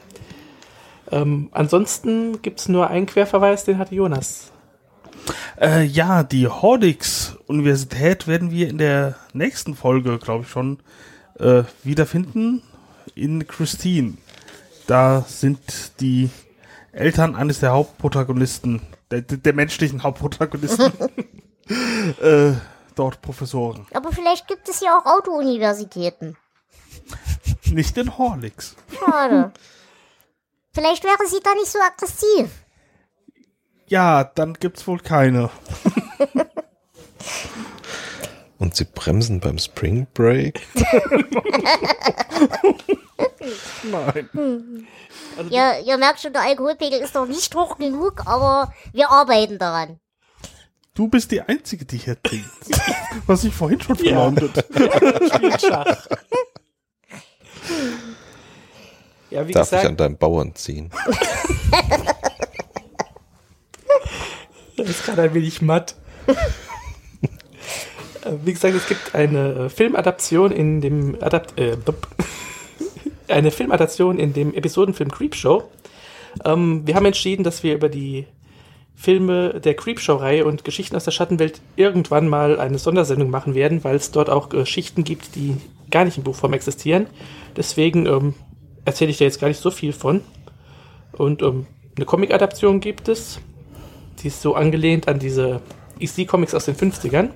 Ähm, 1.11 1.49
ansonsten 1.53 2.41
gibt 2.43 2.61
es 2.61 2.69
nur 2.69 2.89
einen 2.89 3.07
Querverweis, 3.07 3.65
den 3.65 3.79
hatte 3.79 3.95
Jonas. 3.95 4.52
Äh, 5.61 5.85
ja, 5.85 6.23
die 6.23 6.49
Hordix-Universität 6.49 8.27
werden 8.27 8.51
wir 8.51 8.69
in 8.69 8.79
der 8.79 9.17
nächsten 9.33 9.75
Folge, 9.75 10.19
glaube 10.19 10.45
ich, 10.45 10.51
schon 10.51 10.79
äh, 11.39 11.65
wiederfinden. 11.83 12.63
In 13.15 13.47
Christine. 13.47 14.15
Da 14.87 15.25
sind 15.29 16.01
die 16.01 16.31
Eltern 16.93 17.35
eines 17.35 17.61
der 17.61 17.73
Hauptprotagonisten, 17.73 18.81
der, 19.11 19.23
der 19.23 19.53
menschlichen 19.53 20.03
Hauptprotagonisten, 20.03 20.93
äh, 22.21 22.53
dort 22.95 23.23
Professoren. 23.23 23.87
Aber 23.93 24.13
vielleicht 24.13 24.49
gibt 24.49 24.69
es 24.69 24.81
ja 24.81 24.99
auch 24.99 25.07
Auto-Universitäten. 25.07 26.37
Nicht 27.67 27.97
in 27.97 28.17
Horlicks. 28.19 28.77
Schade. 28.99 29.53
vielleicht 30.73 31.05
wäre 31.05 31.27
sie 31.27 31.41
da 31.43 31.55
nicht 31.55 31.71
so 31.71 31.79
aggressiv. 31.79 32.51
Ja, 33.93 34.25
dann 34.25 34.55
gibt's 34.55 34.87
wohl 34.87 35.01
keine. 35.01 35.51
Und 38.57 38.75
sie 38.75 38.87
bremsen 38.87 39.39
beim 39.39 39.59
Spring 39.59 40.07
Break? 40.15 40.63
Nein. 43.83 44.89
Ihr, 45.51 45.83
ihr 45.85 45.99
merkt 45.99 46.21
schon, 46.21 46.33
der 46.33 46.41
Alkoholpegel 46.41 47.01
ist 47.01 47.15
noch 47.15 47.27
nicht 47.27 47.55
hoch 47.55 47.77
genug, 47.77 48.23
aber 48.25 48.73
wir 48.95 49.11
arbeiten 49.11 49.59
daran. 49.59 50.01
Du 50.95 51.09
bist 51.09 51.31
die 51.31 51.43
Einzige, 51.43 51.85
die 51.85 51.99
hier 51.99 52.17
trinkt. 52.23 52.49
Was 53.27 53.45
ich 53.45 53.53
vorhin 53.53 53.83
schon 53.83 53.97
Ja. 54.03 54.33
Spielt 54.33 55.61
Schach. 55.61 56.07
Ja, 59.29 59.47
wie 59.47 59.53
Darf 59.53 59.71
ich 59.71 59.75
an 59.75 59.83
gesagt, 59.83 60.01
deinem 60.01 60.17
Bauern 60.17 60.55
ziehen? 60.55 60.91
Das 64.77 64.89
ist 64.89 65.05
gerade 65.05 65.23
ein 65.23 65.35
wenig 65.35 65.63
matt. 65.63 65.95
Äh, 68.25 68.33
Wie 68.45 68.53
gesagt, 68.53 68.75
es 68.75 68.87
gibt 68.87 69.15
eine 69.15 69.55
äh, 69.55 69.69
Filmadaption 69.69 70.53
in 70.53 70.81
dem 70.81 71.17
Adapt 71.21 71.59
äh, 71.59 71.77
eine 73.29 73.51
Filmadaption 73.51 74.19
in 74.19 74.33
dem 74.33 74.55
Episodenfilm 74.55 75.11
Creepshow. 75.11 75.65
Ähm, 76.45 76.87
wir 76.87 76.95
haben 76.95 77.07
entschieden, 77.07 77.43
dass 77.43 77.63
wir 77.63 77.75
über 77.75 77.89
die 77.89 78.27
Filme 78.95 79.61
der 79.61 79.75
Creepshow-Reihe 79.75 80.45
und 80.45 80.65
Geschichten 80.65 80.95
aus 80.95 81.05
der 81.05 81.11
Schattenwelt 81.11 81.61
irgendwann 81.77 82.29
mal 82.29 82.61
eine 82.61 82.79
Sondersendung 82.79 83.31
machen 83.31 83.55
werden, 83.55 83.83
weil 83.83 83.97
es 83.97 84.13
dort 84.13 84.31
auch 84.31 84.49
Geschichten 84.49 85.03
gibt, 85.03 85.35
die 85.35 85.57
gar 85.91 86.05
nicht 86.05 86.19
in 86.19 86.23
Buchform 86.23 86.53
existieren. 86.53 87.07
Deswegen 87.57 88.07
ähm, 88.07 88.35
erzähle 88.85 89.11
ich 89.11 89.19
da 89.19 89.25
jetzt 89.25 89.41
gar 89.41 89.49
nicht 89.49 89.61
so 89.61 89.71
viel 89.71 89.93
von. 89.93 90.21
Und 91.13 91.43
ähm, 91.43 91.67
eine 91.97 92.07
Comic-Adaption 92.07 92.81
gibt 92.81 93.09
es. 93.09 93.41
Die 94.23 94.29
ist 94.29 94.41
so 94.43 94.55
angelehnt 94.55 95.09
an 95.09 95.19
diese 95.19 95.61
EC-Comics 95.99 96.55
aus 96.55 96.67
den 96.67 96.77
50ern. 96.77 97.31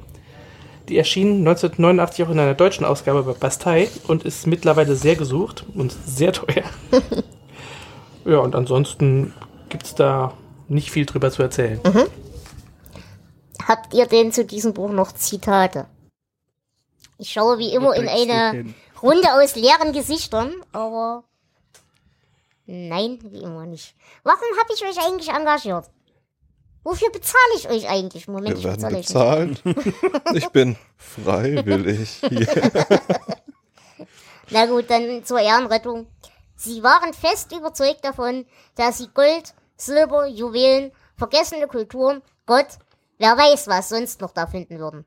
Die 0.89 0.97
erschien 0.97 1.39
1989 1.39 2.25
auch 2.25 2.31
in 2.31 2.39
einer 2.39 2.55
deutschen 2.55 2.85
Ausgabe 2.85 3.23
bei 3.25 3.33
Bastei 3.33 3.89
und 4.07 4.25
ist 4.25 4.47
mittlerweile 4.47 4.95
sehr 4.95 5.17
gesucht 5.17 5.65
und 5.75 5.93
sehr 6.07 6.33
teuer. 6.33 6.65
ja, 8.25 8.39
und 8.39 8.55
ansonsten 8.55 9.35
gibt 9.69 9.87
es 9.87 9.95
da 9.95 10.33
nicht 10.69 10.91
viel 10.91 11.07
drüber 11.07 11.31
zu 11.31 11.43
erzählen. 11.43 11.81
Habt 13.67 13.95
ihr 13.95 14.07
denn 14.07 14.31
zu 14.31 14.45
diesem 14.45 14.75
Buch 14.75 14.91
noch 14.91 15.11
Zitate? 15.13 15.87
Ich 17.19 17.33
schaue 17.33 17.59
wie 17.59 17.73
immer 17.73 17.97
in 17.97 18.09
eine. 18.09 18.75
Runde 19.03 19.33
aus 19.35 19.57
leeren 19.57 19.93
Gesichtern, 19.93 20.55
aber 20.73 21.25
nein, 22.67 23.19
wie 23.23 23.43
immer 23.43 23.67
nicht. 23.67 23.95
Warum 24.23 24.41
habe 24.59 24.73
ich 24.75 24.83
euch 24.85 25.07
eigentlich 25.07 25.29
engagiert? 25.29 25.91
Wofür 26.87 27.11
bezahle 27.11 27.55
ich 27.57 27.69
euch 27.69 27.89
eigentlich? 27.89 28.29
Moment, 28.29 28.51
Wir 28.51 28.59
ich 28.59 28.65
werden 28.65 29.03
bezahle 29.03 29.47
bezahlt. 29.49 30.25
Ich 30.35 30.49
bin 30.51 30.77
freiwillig 30.97 32.21
hier. 32.29 32.47
Na 34.51 34.67
gut, 34.67 34.89
dann 34.89 35.25
zur 35.25 35.41
Ehrenrettung. 35.41 36.07
Sie 36.55 36.85
waren 36.85 37.13
fest 37.13 37.51
überzeugt 37.51 38.05
davon, 38.05 38.47
dass 38.77 38.99
sie 38.99 39.09
Gold, 39.13 39.53
Silber, 39.77 40.29
Juwelen, 40.29 40.93
vergessene 41.17 41.67
Kulturen, 41.67 42.23
Gott, 42.47 42.79
wer 43.19 43.37
weiß 43.37 43.67
was 43.67 43.89
sonst 43.89 44.21
noch 44.21 44.31
da 44.31 44.47
finden 44.47 44.79
würden. 44.79 45.05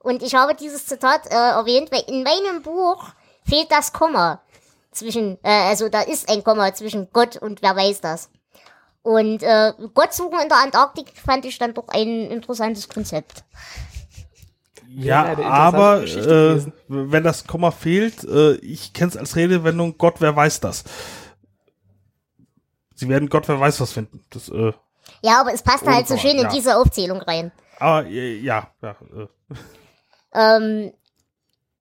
Und 0.00 0.24
ich 0.24 0.34
habe 0.34 0.56
dieses 0.56 0.86
Zitat 0.86 1.30
äh, 1.30 1.34
erwähnt, 1.34 1.92
weil 1.92 2.02
in 2.08 2.24
meinem 2.24 2.62
Buch 2.62 3.04
fehlt 3.44 3.70
das 3.70 3.92
Komma 3.92 4.42
zwischen, 4.90 5.38
äh, 5.44 5.68
also 5.68 5.88
da 5.88 6.00
ist 6.00 6.28
ein 6.28 6.42
Komma 6.42 6.74
zwischen 6.74 7.08
Gott 7.12 7.36
und 7.36 7.62
wer 7.62 7.76
weiß 7.76 8.00
das. 8.00 8.30
Und 9.08 9.42
äh, 9.42 9.72
Gott 9.94 10.12
suchen 10.12 10.38
in 10.38 10.50
der 10.50 10.58
Antarktik 10.58 11.14
fand 11.16 11.46
ich 11.46 11.56
dann 11.56 11.72
doch 11.72 11.88
ein 11.88 12.30
interessantes 12.30 12.90
Konzept. 12.90 13.42
Ja, 14.86 15.30
interessante 15.30 15.50
aber 15.50 16.02
äh, 16.02 16.66
wenn 16.88 17.24
das 17.24 17.46
Komma 17.46 17.70
fehlt, 17.70 18.22
äh, 18.24 18.56
ich 18.56 18.92
kenne 18.92 19.08
es 19.08 19.16
als 19.16 19.34
Redewendung, 19.34 19.96
Gott, 19.96 20.16
wer 20.18 20.36
weiß 20.36 20.60
das. 20.60 20.84
Sie 22.96 23.08
werden 23.08 23.30
Gott, 23.30 23.48
wer 23.48 23.58
weiß 23.58 23.80
was 23.80 23.92
finden. 23.92 24.26
Das, 24.28 24.50
äh, 24.50 24.74
Ja, 25.22 25.40
aber 25.40 25.54
es 25.54 25.62
passt 25.62 25.86
halt 25.86 26.06
so 26.06 26.18
schön 26.18 26.36
in 26.36 26.42
ja. 26.42 26.50
diese 26.50 26.76
Aufzählung 26.76 27.22
rein. 27.22 27.50
aber 27.78 28.04
äh, 28.04 28.38
ja, 28.40 28.70
ja 28.82 28.90
äh, 29.16 29.54
Ähm, 30.34 30.92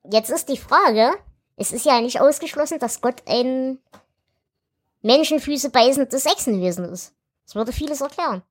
jetzt 0.10 0.30
ist 0.30 0.48
die 0.48 0.56
Frage, 0.56 1.12
es 1.58 1.74
ist 1.74 1.86
ja 1.86 2.00
nicht 2.00 2.22
ausgeschlossen, 2.22 2.80
dass 2.80 3.02
Gott 3.02 3.22
ein 3.28 3.80
Menschenfüße 5.02 5.72
beißendes 5.72 6.26
Echsenwesen 6.26 6.86
ist. 6.86 7.17
Das 7.48 7.56
würde 7.56 7.72
vieles 7.72 8.02
erklären. 8.02 8.44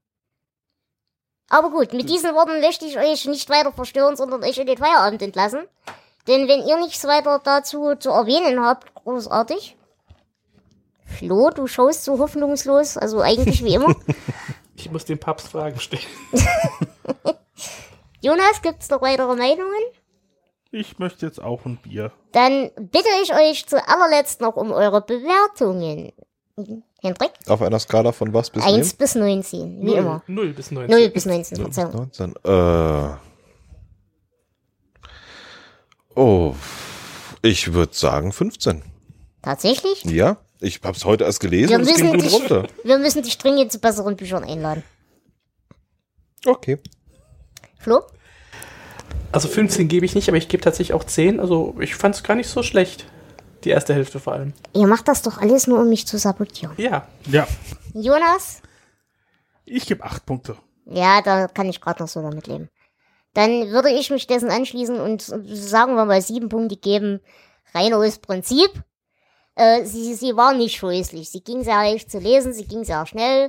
Aber 1.51 1.71
gut, 1.71 1.93
mit 1.93 2.09
diesen 2.09 2.35
Worten 2.35 2.61
möchte 2.61 2.87
ich 2.87 2.99
euch 2.99 3.27
nicht 3.27 3.51
weiter 3.51 3.71
verstören, 3.73 4.17
sondern 4.17 4.43
euch 4.43 4.57
in 4.57 4.67
den 4.67 4.79
Feierabend 4.79 5.21
entlassen. 5.21 5.69
Denn 6.27 6.49
wenn 6.49 6.67
ihr 6.67 6.79
nichts 6.79 7.05
weiter 7.05 7.39
dazu 7.45 7.95
zu 7.95 8.11
erwähnen 8.11 8.65
habt, 8.65 8.93
großartig. 8.95 9.77
Flo, 11.05 11.51
du 11.51 11.67
schaust 11.67 12.05
so 12.05 12.19
hoffnungslos, 12.19 12.97
also 12.97 13.21
eigentlich 13.21 13.63
wie 13.63 13.75
immer. 13.75 13.95
Ich 14.79 14.91
muss 14.91 15.07
dem 15.07 15.19
Papst 15.19 15.49
Fragen 15.49 15.81
stellen. 15.81 16.03
Jonas, 18.21 18.61
gibt's 18.61 18.91
noch 18.91 19.01
weitere 19.01 19.35
Meinungen? 19.35 19.73
ich 20.71 20.99
möchte 20.99 21.25
jetzt 21.25 21.43
auch 21.43 21.65
ein 21.65 21.79
Bier. 21.79 22.13
Dann 22.33 22.71
bitte 22.77 23.09
ich 23.23 23.33
euch 23.33 23.67
zu 23.67 23.77
allerletzt 23.89 24.43
noch 24.43 24.57
um 24.57 24.71
eure 24.73 25.01
Bewertungen. 25.01 26.13
Hendrik? 27.07 27.31
Auf 27.49 27.63
einer 27.63 27.79
Skala 27.79 28.13
von 28.13 28.33
was 28.35 28.51
bis 28.51 28.63
1 28.65 28.95
bis 28.95 29.15
19, 29.15 29.81
wie 29.81 29.85
Null- 29.85 29.97
immer. 29.99 30.23
0 30.27 30.53
bis 30.53 30.71
19. 30.71 30.91
0 30.99 31.09
bis 31.11 31.27
19, 31.27 31.59
0 31.59 31.67
bis 31.69 31.75
Verzeihung. 31.77 32.11
19. 32.15 32.35
Äh. 32.45 33.17
Oh. 36.15 36.55
Ich 37.43 37.73
würde 37.73 37.95
sagen 37.95 38.33
15. 38.33 38.83
Tatsächlich? 39.43 40.05
Ja, 40.05 40.39
ich 40.61 40.81
habe 40.83 40.97
es 40.97 41.05
heute 41.05 41.25
erst 41.25 41.41
gelesen 41.41 41.71
Wir 41.71 41.77
und 41.77 41.83
es 41.83 41.95
ging 41.95 42.07
müssen, 42.07 42.17
gut 42.19 42.25
dich, 42.25 42.33
runter. 42.33 42.69
wir 42.83 42.99
müssen 42.99 43.23
dich 43.23 43.39
dringend 43.39 43.71
zu 43.71 43.79
besseren 43.79 44.17
Büchern 44.17 44.43
einladen. 44.45 44.83
Okay. 46.45 46.79
Flo? 47.79 48.01
Also 49.33 49.49
15 49.49 49.89
gebe 49.89 50.07
ich 50.07 50.15
nicht, 50.15 50.29
aber 50.29 50.39
ich 50.39 50.49
gebe 50.49 50.63
tatsächlich 50.63 50.95
auch 50.95 51.05
10. 51.05 51.39
Also 51.41 51.77
ich 51.81 51.95
fand 51.95 52.15
es 52.15 52.23
gar 52.23 52.35
nicht 52.35 52.49
so 52.49 52.63
schlecht. 52.63 53.05
Die 53.67 53.73
erste 53.73 53.95
Hälfte 53.95 54.21
vor 54.21 54.35
allem. 54.35 54.53
Ihr 54.75 54.87
macht 54.87 55.09
das 55.09 55.23
doch 55.23 55.39
alles 55.39 55.67
nur, 55.67 55.81
um 55.81 55.89
mich 55.89 56.07
zu 56.07 56.19
sabotieren. 56.19 56.73
Ja, 56.77 57.09
Ja, 57.27 57.49
Jonas? 57.95 58.63
ich 59.65 59.87
gebe 59.87 60.05
acht 60.05 60.25
Punkte. 60.25 60.57
Ja, 60.85 61.21
da 61.21 61.49
kann 61.49 61.69
ich 61.69 61.81
gerade 61.81 62.01
noch 62.01 62.09
so 62.09 62.23
damit 62.23 62.47
leben. 62.47 62.71
Dann 63.35 63.71
würde 63.73 63.91
ich 63.91 64.09
mich 64.11 64.29
dessen 64.29 64.51
anschließen 64.51 65.01
und 65.01 65.21
sagen 65.21 65.97
wir 65.97 66.05
mal 66.05 66.23
sieben 66.23 66.49
Punkte 66.49 66.77
geben. 66.77 67.21
Rein 67.75 67.93
aus 67.93 68.19
Prinzip. 68.19 68.71
Äh, 69.57 69.85
sie, 69.85 70.15
sie 70.15 70.37
war 70.37 70.55
nicht 70.55 70.77
scheußlich. 70.77 71.29
Sie 71.29 71.41
ging 71.43 71.65
sehr 71.65 71.75
leicht 71.75 72.09
zu 72.09 72.21
lesen, 72.21 72.53
sie 72.53 72.67
ging 72.69 72.85
sehr 72.85 73.05
schnell. 73.05 73.49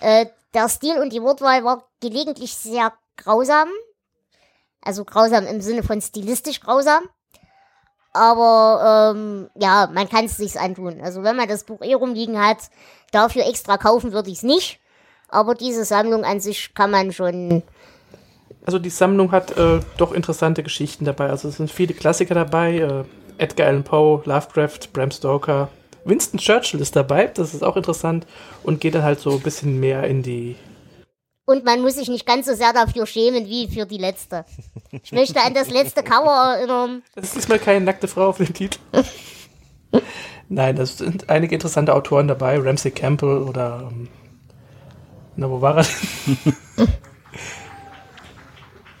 Äh, 0.00 0.26
der 0.54 0.70
Stil 0.70 0.98
und 0.98 1.12
die 1.12 1.20
Wortwahl 1.20 1.62
war 1.62 1.86
gelegentlich 2.00 2.54
sehr 2.54 2.94
grausam. 3.18 3.68
Also 4.80 5.04
grausam 5.04 5.46
im 5.46 5.60
Sinne 5.60 5.82
von 5.82 6.00
stilistisch 6.00 6.60
grausam. 6.60 7.02
Aber 8.12 9.14
ähm, 9.14 9.48
ja, 9.54 9.88
man 9.92 10.08
kann 10.08 10.26
es 10.26 10.36
sich 10.36 10.58
antun. 10.58 11.00
Also 11.02 11.22
wenn 11.22 11.36
man 11.36 11.48
das 11.48 11.64
Buch 11.64 11.80
eh 11.80 11.94
rumliegen 11.94 12.38
hat, 12.38 12.58
dafür 13.10 13.46
extra 13.46 13.78
kaufen 13.78 14.12
würde 14.12 14.30
ich 14.30 14.38
es 14.38 14.42
nicht. 14.42 14.80
Aber 15.28 15.54
diese 15.54 15.84
Sammlung 15.84 16.24
an 16.24 16.40
sich 16.40 16.74
kann 16.74 16.90
man 16.90 17.12
schon. 17.12 17.62
also 18.66 18.78
die 18.78 18.90
Sammlung 18.90 19.32
hat 19.32 19.56
äh, 19.56 19.80
doch 19.96 20.12
interessante 20.12 20.62
Geschichten 20.62 21.06
dabei. 21.06 21.30
Also 21.30 21.48
es 21.48 21.56
sind 21.56 21.70
viele 21.70 21.94
Klassiker 21.94 22.34
dabei. 22.34 22.78
Äh, 22.78 23.04
Edgar 23.38 23.68
Allan 23.68 23.82
Poe, 23.82 24.22
Lovecraft, 24.26 24.92
Bram 24.92 25.10
Stoker. 25.10 25.68
Winston 26.04 26.38
Churchill 26.38 26.80
ist 26.80 26.96
dabei, 26.96 27.28
das 27.28 27.54
ist 27.54 27.62
auch 27.62 27.76
interessant. 27.76 28.26
Und 28.62 28.80
geht 28.80 28.94
dann 28.94 29.04
halt 29.04 29.20
so 29.20 29.30
ein 29.30 29.40
bisschen 29.40 29.80
mehr 29.80 30.04
in 30.04 30.22
die 30.22 30.56
Und 31.52 31.66
man 31.66 31.82
muss 31.82 31.96
sich 31.96 32.08
nicht 32.08 32.24
ganz 32.24 32.46
so 32.46 32.54
sehr 32.54 32.72
dafür 32.72 33.06
schämen 33.06 33.46
wie 33.46 33.68
für 33.68 33.84
die 33.84 33.98
letzte. 33.98 34.46
Ich 34.90 35.12
möchte 35.12 35.38
an 35.38 35.52
das 35.52 35.68
letzte 35.68 36.02
Cover 36.02 36.56
erinnern. 36.56 37.02
Das 37.14 37.24
ist 37.24 37.36
diesmal 37.36 37.58
keine 37.58 37.84
nackte 37.84 38.08
Frau 38.08 38.28
auf 38.28 38.38
dem 38.38 38.54
Titel. 38.54 38.78
Nein, 40.48 40.76
das 40.76 40.96
sind 40.96 41.28
einige 41.28 41.54
interessante 41.54 41.94
Autoren 41.94 42.26
dabei. 42.26 42.58
Ramsey 42.58 42.90
Campbell 42.90 43.42
oder. 43.42 43.90
Ähm, 43.92 44.08
na, 45.36 45.50
wo 45.50 45.60
war 45.60 45.76
er 45.76 45.84
denn? 45.84 46.54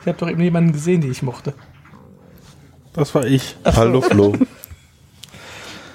ich 0.02 0.06
habe 0.06 0.18
doch 0.18 0.28
eben 0.28 0.42
jemanden 0.42 0.72
gesehen, 0.72 1.00
den 1.00 1.10
ich 1.10 1.22
mochte. 1.22 1.54
Das 2.92 3.14
war 3.14 3.24
ich. 3.24 3.56
Hallo 3.64 4.02
Flo. 4.02 4.34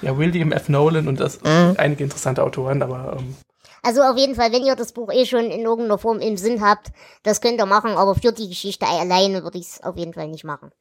Ja, 0.00 0.16
William 0.16 0.52
F. 0.52 0.68
Nolan 0.68 1.08
und 1.08 1.18
das 1.18 1.42
einige 1.44 2.04
interessante 2.04 2.44
Autoren, 2.44 2.82
aber 2.82 3.16
ähm, 3.18 3.34
Also 3.82 4.02
auf 4.02 4.16
jeden 4.16 4.34
Fall, 4.34 4.52
wenn 4.52 4.64
ihr 4.64 4.76
das 4.76 4.92
Buch 4.92 5.12
eh 5.12 5.24
schon 5.24 5.50
in 5.50 5.62
irgendeiner 5.62 5.98
Form 5.98 6.20
im 6.20 6.36
Sinn 6.36 6.64
habt, 6.64 6.88
das 7.22 7.40
könnt 7.40 7.58
ihr 7.58 7.66
machen, 7.66 7.92
aber 7.92 8.14
für 8.14 8.32
die 8.32 8.48
Geschichte 8.48 8.86
alleine 8.86 9.42
würde 9.42 9.58
ich 9.58 9.66
es 9.66 9.82
auf 9.82 9.96
jeden 9.96 10.14
Fall 10.14 10.28
nicht 10.28 10.44
machen. 10.44 10.72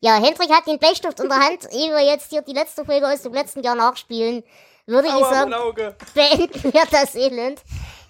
Ja, 0.00 0.14
Hendrik 0.16 0.50
hat 0.50 0.66
den 0.66 0.78
Bleistift 0.78 1.20
in 1.20 1.28
der 1.28 1.38
Hand. 1.38 1.64
Ehe 1.72 1.90
wir 1.90 2.04
jetzt 2.04 2.30
hier 2.30 2.42
die 2.42 2.52
letzte 2.52 2.84
Folge 2.84 3.08
aus 3.08 3.22
dem 3.22 3.34
letzten 3.34 3.62
Jahr 3.62 3.74
nachspielen, 3.74 4.44
würde 4.86 5.08
ich 5.08 5.14
Aua, 5.14 5.34
sagen, 5.34 5.50
mein 5.50 5.60
Auge. 5.60 5.96
beenden 6.14 6.72
wir 6.72 6.84
das 6.90 7.14
Elend. 7.14 7.60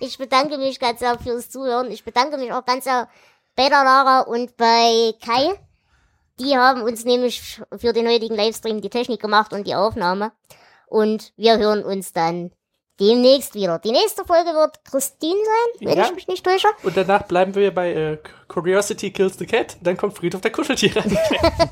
Ich 0.01 0.17
bedanke 0.19 0.59
mich 0.59 0.79
ganz 0.79 1.01
sehr 1.01 1.19
fürs 1.19 1.51
Zuhören. 1.51 1.91
Ich 1.91 2.05
bedanke 2.05 2.37
mich 2.39 2.53
auch 2.53 2.65
ganz 2.65 2.85
sehr 2.85 3.09
bei 3.57 3.69
der 3.69 3.83
Lara 3.83 4.21
und 4.21 4.57
bei 4.57 5.15
Kai. 5.25 5.59
Die 6.39 6.57
haben 6.57 6.83
uns 6.83 7.05
nämlich 7.05 7.61
für 7.77 7.93
den 7.93 8.07
heutigen 8.07 8.37
Livestream 8.37 8.81
die 8.81 8.91
Technik 8.91 9.21
gemacht 9.21 9.53
und 9.53 9.67
die 9.67 9.75
Aufnahme. 9.75 10.31
Und 10.87 11.33
wir 11.37 11.59
hören 11.59 11.85
uns 11.85 12.13
dann 12.13 12.53
demnächst 13.01 13.55
wieder. 13.55 13.79
Die 13.79 13.93
nächste 13.93 14.25
Folge 14.25 14.51
wird 14.55 14.85
Christine 14.85 15.39
sein, 15.45 15.89
wenn 15.89 15.99
Ja. 15.99 16.07
ich 16.07 16.15
mich 16.15 16.29
nicht 16.29 16.45
täusche. 16.45 16.69
Und 16.83 16.97
danach 16.97 17.23
bleiben 17.25 17.55
wir 17.55 17.75
bei 17.75 17.93
äh, 17.93 18.19
Curiosity 18.49 19.11
Kills 19.13 19.39
the 19.39 19.47
Cat. 19.47 19.77
Dann 19.83 19.97
kommt 19.97 20.17
Friedhof 20.17 20.41
der 20.41 20.53
Kuscheltiere. 20.53 21.03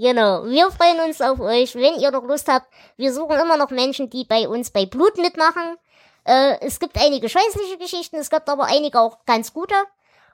Genau. 0.00 0.44
Wir 0.44 0.70
freuen 0.70 1.00
uns 1.08 1.20
auf 1.20 1.40
euch, 1.40 1.74
wenn 1.74 1.98
ihr 1.98 2.10
noch 2.12 2.22
Lust 2.22 2.46
habt. 2.48 2.66
Wir 2.96 3.12
suchen 3.12 3.36
immer 3.38 3.56
noch 3.56 3.70
Menschen, 3.70 4.08
die 4.08 4.24
bei 4.24 4.48
uns 4.48 4.70
bei 4.70 4.86
Blut 4.86 5.16
mitmachen. 5.18 5.76
Äh, 6.24 6.56
es 6.60 6.78
gibt 6.78 6.96
einige 7.00 7.28
scheußliche 7.28 7.78
Geschichten, 7.78 8.16
es 8.16 8.30
gibt 8.30 8.48
aber 8.48 8.66
einige 8.66 9.00
auch 9.00 9.18
ganz 9.26 9.52
gute. 9.52 9.74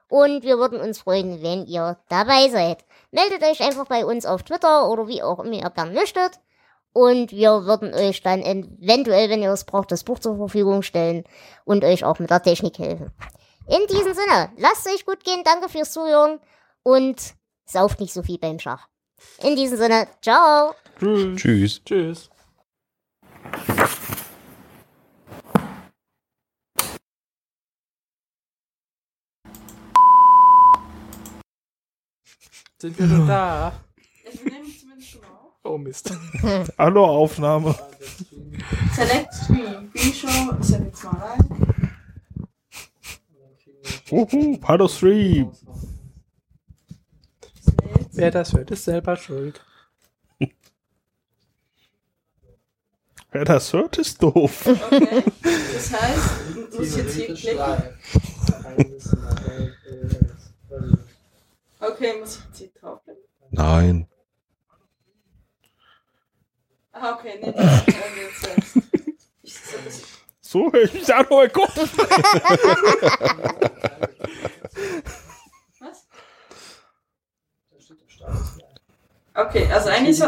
Und 0.08 0.42
wir 0.42 0.58
würden 0.58 0.80
uns 0.80 0.98
freuen, 1.00 1.42
wenn 1.42 1.66
ihr 1.66 1.96
dabei 2.10 2.50
seid. 2.50 2.84
Meldet 3.10 3.42
euch 3.42 3.62
einfach 3.62 3.86
bei 3.86 4.04
uns 4.04 4.26
auf 4.26 4.42
Twitter 4.42 4.90
oder 4.90 5.08
wie 5.08 5.22
auch 5.22 5.38
immer 5.40 5.54
ihr 5.54 5.70
gern 5.70 5.94
möchtet. 5.94 6.32
Und 6.94 7.32
wir 7.32 7.64
würden 7.66 7.92
euch 7.92 8.22
dann 8.22 8.40
eventuell, 8.40 9.28
wenn 9.28 9.42
ihr 9.42 9.50
es 9.50 9.64
braucht, 9.64 9.90
das 9.90 10.04
Buch 10.04 10.20
zur 10.20 10.36
Verfügung 10.36 10.82
stellen 10.82 11.24
und 11.64 11.84
euch 11.84 12.04
auch 12.04 12.20
mit 12.20 12.30
der 12.30 12.40
Technik 12.40 12.78
helfen. 12.78 13.10
In 13.66 13.84
diesem 13.88 14.14
Sinne, 14.14 14.52
lasst 14.56 14.86
es 14.86 14.94
euch 14.94 15.04
gut 15.04 15.24
gehen, 15.24 15.42
danke 15.44 15.68
fürs 15.68 15.92
Zuhören 15.92 16.38
und 16.84 17.34
sauft 17.64 17.98
nicht 17.98 18.12
so 18.12 18.22
viel 18.22 18.38
beim 18.38 18.60
Schach. 18.60 18.86
In 19.42 19.56
diesem 19.56 19.76
Sinne, 19.76 20.06
ciao. 20.22 20.74
Tschüss. 21.00 21.82
Tschüss. 21.84 22.30
Sind 32.78 32.98
wir 32.98 33.06
da? 33.26 33.72
Ich 34.30 34.44
nehme 34.44 34.64
zumindest 34.78 35.10
schon 35.10 35.24
auf. 35.24 35.53
Oh 35.66 35.78
Mist. 35.78 36.12
Hallo, 36.78 37.06
Aufnahme. 37.06 37.74
Select 38.94 39.32
Stream. 39.34 39.90
B-Show. 39.94 40.28
Jetzt 40.60 41.04
mal 41.04 41.16
rein. 41.16 41.90
Uhu, 44.10 44.58
Hallo 44.62 44.88
Stream. 44.88 45.52
Wer 48.12 48.30
das 48.30 48.52
hört, 48.52 48.70
ist 48.70 48.84
selber 48.84 49.16
schuld. 49.16 49.64
Wer 53.32 53.44
das 53.46 53.72
hört, 53.72 53.96
ist 53.98 54.22
doof. 54.22 54.66
Okay. 54.66 55.24
Das 55.42 55.92
heißt, 55.92 56.56
muss 56.76 56.88
ich 56.88 56.96
jetzt 56.96 57.14
hier 57.14 57.34
klicken? 57.34 57.60
Okay, 61.80 62.14
muss 62.18 62.36
ich 62.38 62.44
jetzt 62.44 62.58
hier 62.58 62.70
draufklicken? 62.80 63.22
Nein. 63.50 64.06
Ah, 66.96 67.14
okay, 67.14 67.38
nee, 67.42 67.48
jetzt 67.48 68.40
selbst. 68.40 68.76
Ich 69.42 69.58
so 70.40 70.72
höre 70.72 70.84
ich 70.84 70.94
mich 70.94 71.12
an, 71.12 71.26
oh 71.28 71.38
mein 71.38 71.50
Gott. 71.50 71.76
Was? 75.80 76.06
Okay, 79.34 79.68
also 79.72 79.88
eigentlich 79.88 80.16
so. 80.16 80.26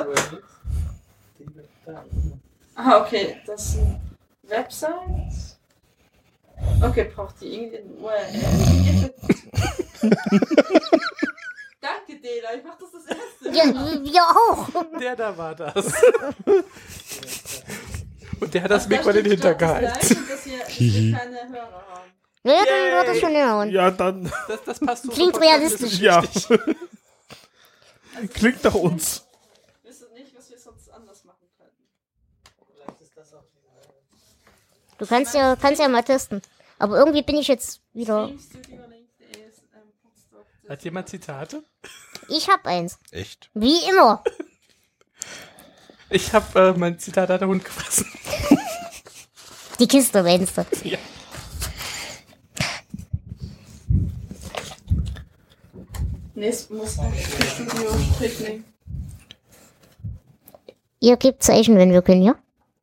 Ah, 2.75 3.01
okay, 3.01 3.41
das 3.47 3.75
sind 3.75 4.01
Websites. 4.43 5.61
Okay, 6.83 7.05
braucht 7.15 7.41
die 7.41 7.55
irgendwie 7.55 7.77
ein 7.79 7.97
URL? 8.01 9.15
Danke, 11.87 12.21
Dela, 12.21 12.55
ich 12.55 12.65
mach 12.65 12.77
das 12.79 12.91
das 12.93 13.05
erste 13.07 13.57
Ja, 13.57 13.67
Mal. 13.73 14.03
wir 14.05 14.23
auch. 14.23 14.69
Der 14.99 15.15
da 15.15 15.37
war 15.37 15.55
das. 15.55 15.87
Und 18.41 18.53
der 18.55 18.63
hat 18.65 18.71
das 18.71 18.85
Also 18.85 18.91
da 18.91 18.97
Mikro 18.97 19.11
in 19.11 19.17
den 19.25 19.39
steht 19.39 19.45
doch 19.45 19.59
das 19.59 19.79
Hintergehalt. 19.79 20.01
Gleiche, 20.01 20.15
dass 20.15 20.47
wir, 20.47 20.59
dass 20.59 20.79
wir 20.79 21.13
keine 21.17 21.49
Hörer 21.49 21.85
haben. 21.89 22.11
Ja, 22.43 22.65
dann 22.65 22.93
wird 22.93 23.09
das 23.09 23.19
schon 23.19 23.35
hinhauen. 23.35 23.71
Ja, 23.71 23.91
dann. 23.91 24.33
Das, 24.49 24.65
das 24.65 24.81
passt 24.81 25.05
so 25.05 25.11
Klingt 25.13 25.41
realistisch. 25.41 25.99
Ja. 25.99 26.21
richtig. 26.21 26.59
Klingt 28.35 28.65
nach 28.65 28.75
uns. 28.75 29.25
Ich 29.83 29.91
wüsste 29.91 30.13
nicht, 30.15 30.37
was 30.37 30.51
wir 30.51 30.59
sonst 30.59 30.89
anders 30.91 31.25
machen 31.25 31.47
könnten. 31.57 31.85
Du 34.99 35.07
kannst 35.07 35.35
ja, 35.35 35.57
kannst 35.57 35.81
ja 35.81 35.89
mal 35.89 36.03
testen. 36.03 36.43
Aber 36.79 36.99
irgendwie 36.99 37.23
bin 37.23 37.37
ich 37.37 37.49
jetzt 37.49 37.81
wieder. 37.95 38.29
Ähm. 38.29 38.39
Hat 40.69 40.83
jemand 40.83 41.09
Zitate? 41.09 41.63
Ich 42.29 42.49
hab 42.49 42.67
eins. 42.67 42.99
Echt? 43.11 43.51
Wie 43.55 43.79
immer. 43.89 44.23
Ich 46.11 46.33
habe 46.33 46.75
äh, 46.75 46.79
mein 46.79 46.99
Zitat 46.99 47.29
hat 47.31 47.41
der 47.41 47.49
Hund 47.49 47.65
gefressen. 47.65 48.07
Die 49.79 49.89
Kiste 49.89 50.23
meinst 50.23 50.57
du. 50.57 50.65
Ja. 50.85 50.99
Nee, 56.35 56.49
es 56.49 56.69
muss 56.69 56.93
Studio 56.93 57.99
Strickling. 58.15 58.65
Ihr 61.01 61.17
gebt 61.17 61.43
Zeichen, 61.43 61.77
wenn 61.79 61.93
wir 61.93 62.03
können, 62.03 62.23
ja? 62.23 62.37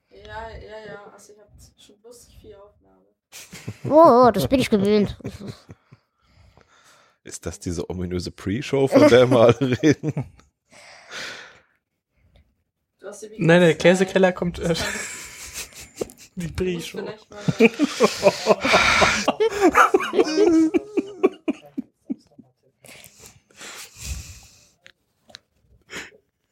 Ja, 0.09 0.49
ja, 0.49 0.85
ja. 0.87 1.11
Also 1.13 1.33
ich 1.33 1.39
habe 1.39 1.49
schon 1.77 1.95
lustig 2.03 2.37
viel 2.41 2.55
Aufnahme. 2.55 3.05
Oh, 3.89 4.27
oh, 4.27 4.31
das 4.31 4.47
bin 4.47 4.59
ich 4.59 4.69
gewöhnt. 4.71 5.17
Ist 7.33 7.47
das 7.47 7.59
diese 7.59 7.89
ominöse 7.89 8.29
Pre-Show, 8.29 8.87
von 8.87 9.09
der 9.09 9.27
wir 9.31 9.39
alle 9.39 9.59
reden? 9.81 10.13
Nein, 13.39 13.61
der 13.61 13.73
Käsekeller 13.73 14.31
kommt 14.31 14.59
äh, 14.59 14.75
die 16.35 16.47
Pre-Show. 16.49 16.99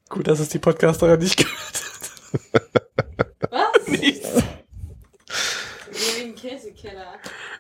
Gut, 0.10 0.28
dass 0.28 0.40
es 0.40 0.50
die 0.50 0.58
Podcasterin 0.58 1.20
nicht 1.20 1.38
gehört 1.38 1.60
hat. 1.62 3.52
Was? 3.52 3.88
Nichts. 3.88 4.30
Wegen 6.18 6.34
Käsekeller. 6.34 7.20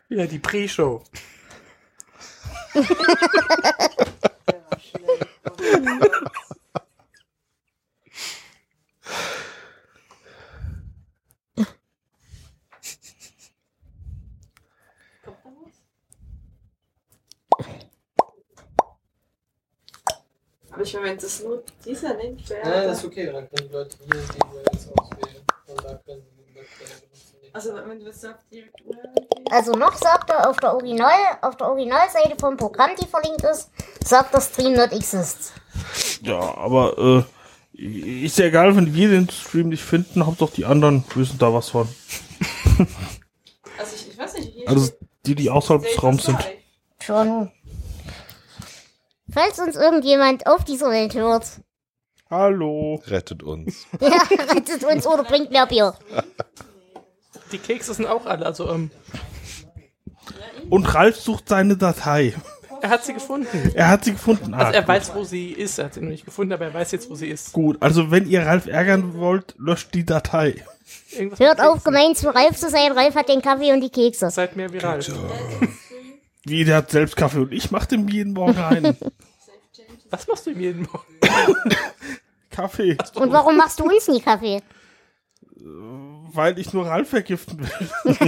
Ja, 0.09 0.25
die 0.25 0.39
Pre-Show. 0.39 1.03
Der 1.03 1.05
war 1.05 1.11
schnell. 1.11 2.70
Oh 2.70 2.70
mein 2.70 2.70
Gott. 2.70 2.70
Kommt 2.70 2.70
da 2.70 2.70
was? 2.70 2.70
Aber 20.71 20.87
ich 20.87 20.93
meine, 20.95 21.05
wenn 21.09 21.17
das 21.17 21.43
nur 21.43 21.63
dieser 21.85 22.15
Link 22.15 22.49
wäre. 22.49 22.67
Nein, 22.67 22.87
das 22.87 22.97
ist 22.99 23.05
okay, 23.05 23.25
dann 23.31 23.47
können 23.49 23.67
die 23.67 23.73
Leute 23.73 23.97
hier 23.99 24.19
die 24.19 24.55
URLs 24.55 24.89
auswählen. 24.97 25.43
Und 25.67 25.83
da 25.83 25.93
können 26.05 26.23
sie 26.23 26.43
die 26.43 26.55
Webseite 26.55 27.01
benutzen. 27.01 27.35
Also 27.53 27.75
wenn 27.75 27.99
du 27.99 28.05
jetzt 28.05 28.25
auf 28.25 28.35
die. 28.51 28.65
Also 29.51 29.73
noch 29.73 29.95
sagt 29.95 30.29
er 30.29 30.49
auf 30.49 30.57
der 30.57 30.73
Original, 30.73 31.11
auf 31.41 31.57
der 31.57 31.67
Originalseite 31.67 32.37
vom 32.39 32.55
Programm, 32.55 32.91
die 32.99 33.05
verlinkt 33.05 33.43
ist, 33.43 33.69
sagt 34.01 34.33
der 34.33 34.39
Stream 34.39 34.73
not 34.73 34.93
exists. 34.93 35.51
Ja, 36.21 36.39
aber 36.57 37.25
äh, 37.77 38.25
ist 38.25 38.37
ja 38.37 38.45
egal, 38.45 38.73
wenn 38.77 38.93
wir 38.95 39.09
den 39.09 39.29
Stream 39.29 39.67
nicht 39.67 39.83
finden, 39.83 40.25
Hauptsache 40.25 40.53
die 40.55 40.65
anderen 40.65 41.03
wissen 41.15 41.37
da 41.37 41.53
was 41.53 41.69
von. 41.69 41.87
Also 43.77 43.95
ich, 43.95 44.09
ich 44.09 44.17
weiß 44.17 44.35
nicht, 44.35 44.53
hier 44.53 44.69
Also 44.69 44.91
die, 45.25 45.33
die 45.33 45.49
außerhalb 45.49 45.81
des 45.81 46.03
Raums 46.03 46.25
sind. 46.25 46.37
Schon. 46.99 47.51
Falls 49.31 49.59
uns 49.59 49.75
irgendjemand 49.75 50.45
auf 50.45 50.63
dieser 50.63 50.91
Welt 50.91 51.15
hört, 51.15 51.61
Hallo. 52.29 53.01
Rettet 53.07 53.43
uns. 53.43 53.87
ja, 53.99 54.21
rettet 54.53 54.83
uns 54.85 55.05
oder 55.05 55.23
bringt 55.23 55.51
mehr 55.51 55.65
Bier. 55.65 55.93
Die 57.51 57.57
Kekse 57.57 57.93
sind 57.93 58.05
auch 58.05 58.25
alle, 58.25 58.45
also 58.45 58.69
ähm, 58.69 58.89
Und 60.71 60.85
Ralf 60.95 61.17
sucht 61.17 61.49
seine 61.49 61.75
Datei. 61.77 62.33
er 62.81 62.89
hat 62.89 63.03
sie 63.05 63.13
gefunden. 63.13 63.71
Er 63.75 63.89
hat 63.89 64.05
sie 64.05 64.13
gefunden. 64.13 64.53
Ah, 64.53 64.59
Also 64.59 64.73
er 64.73 64.81
gut. 64.81 64.87
weiß, 64.87 65.13
wo 65.15 65.23
sie 65.23 65.49
ist. 65.51 65.77
Er 65.77 65.85
hat 65.85 65.93
sie 65.95 66.01
noch 66.01 66.09
nicht 66.09 66.25
gefunden, 66.25 66.53
aber 66.53 66.65
er 66.65 66.73
weiß 66.73 66.91
jetzt, 66.93 67.09
wo 67.09 67.15
sie 67.15 67.27
ist. 67.27 67.51
Gut, 67.51 67.77
also 67.81 68.09
wenn 68.09 68.27
ihr 68.27 68.45
Ralf 68.45 68.65
ärgern 68.67 69.13
wollt, 69.19 69.53
löscht 69.59 69.93
die 69.93 70.05
Datei. 70.05 70.63
Irgendwas 71.11 71.39
Hört 71.39 71.61
auf, 71.61 71.83
gemein 71.83 72.15
zu 72.15 72.33
Ralf 72.33 72.55
zu 72.57 72.69
sein. 72.69 72.91
Ralf 72.93 73.15
hat 73.15 73.29
den 73.29 73.41
Kaffee 73.41 73.71
und 73.73 73.81
die 73.81 73.89
Kekse. 73.89 74.29
Seid 74.31 74.55
mehr 74.55 74.71
viral. 74.73 74.99
Wie, 76.45 76.63
der 76.63 76.77
hat 76.77 76.89
selbst 76.91 77.15
Kaffee 77.15 77.39
und 77.39 77.51
ich 77.53 77.69
mach 77.69 77.85
dem 77.85 78.07
jeden 78.07 78.33
Morgen 78.33 78.57
einen. 78.57 78.97
Was 80.09 80.27
machst 80.27 80.45
du 80.47 80.51
ihm 80.51 80.59
jeden 80.59 80.81
Morgen? 80.91 81.05
Kaffee, 82.49 82.97
Und 83.15 83.31
warum 83.31 83.55
machst 83.57 83.79
du 83.79 83.83
uns 83.85 84.07
nie 84.07 84.21
Kaffee? 84.21 84.61
weil 86.33 86.57
ich 86.59 86.73
nur 86.73 86.85
Ralf 86.87 87.09
vergiften 87.09 87.59
will. 87.59 87.69
Ich 88.15 88.19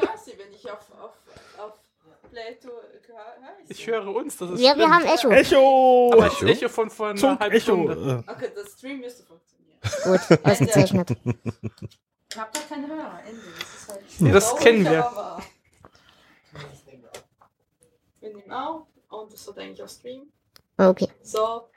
höre 0.00 0.18
wenn 2.38 3.66
ich 3.68 3.86
höre 3.86 4.06
uns, 4.14 4.36
das 4.36 4.50
ist 4.52 4.60
Ja, 4.60 4.76
wir 4.76 4.84
schlimm. 4.86 4.94
haben 4.94 5.04
Echo. 5.04 5.28
Echo! 5.30 6.10
Aber 6.12 6.28
das 6.28 6.42
Echo 6.42 6.68
von 6.68 6.90
vor 6.90 7.08
einer 7.08 7.38
halben 7.38 7.54
Echo. 7.56 7.60
Stunde. 7.64 8.24
Äh, 8.26 8.30
Okay, 8.32 8.50
das 8.54 8.72
Stream 8.72 9.00
müsste 9.00 9.24
funktionieren. 9.24 9.78
Gut, 10.04 10.38
ausgezeichnet. 10.44 11.10
Ich 12.30 12.38
hab 12.38 12.52
doch 12.52 12.68
keinen 12.68 12.88
Hörer, 12.88 13.20
Ende. 13.26 13.40
Das 13.58 13.74
ist 13.74 13.88
halt 13.88 14.00
Nee, 14.20 14.32
das 14.32 14.56
kennen 14.56 14.84
wir. 14.84 15.38
Wir 18.20 18.34
nehmen 18.34 18.52
auf 18.52 18.82
und 19.08 19.32
das 19.32 19.46
wird 19.46 19.58
eigentlich 19.58 19.82
auch 19.82 19.88
Stream. 19.88 20.30
Okay. 20.76 21.08
So, 21.22 21.68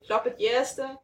ich 0.00 0.06
glaube, 0.06 0.30
die 0.32 0.44
erste 0.44 0.98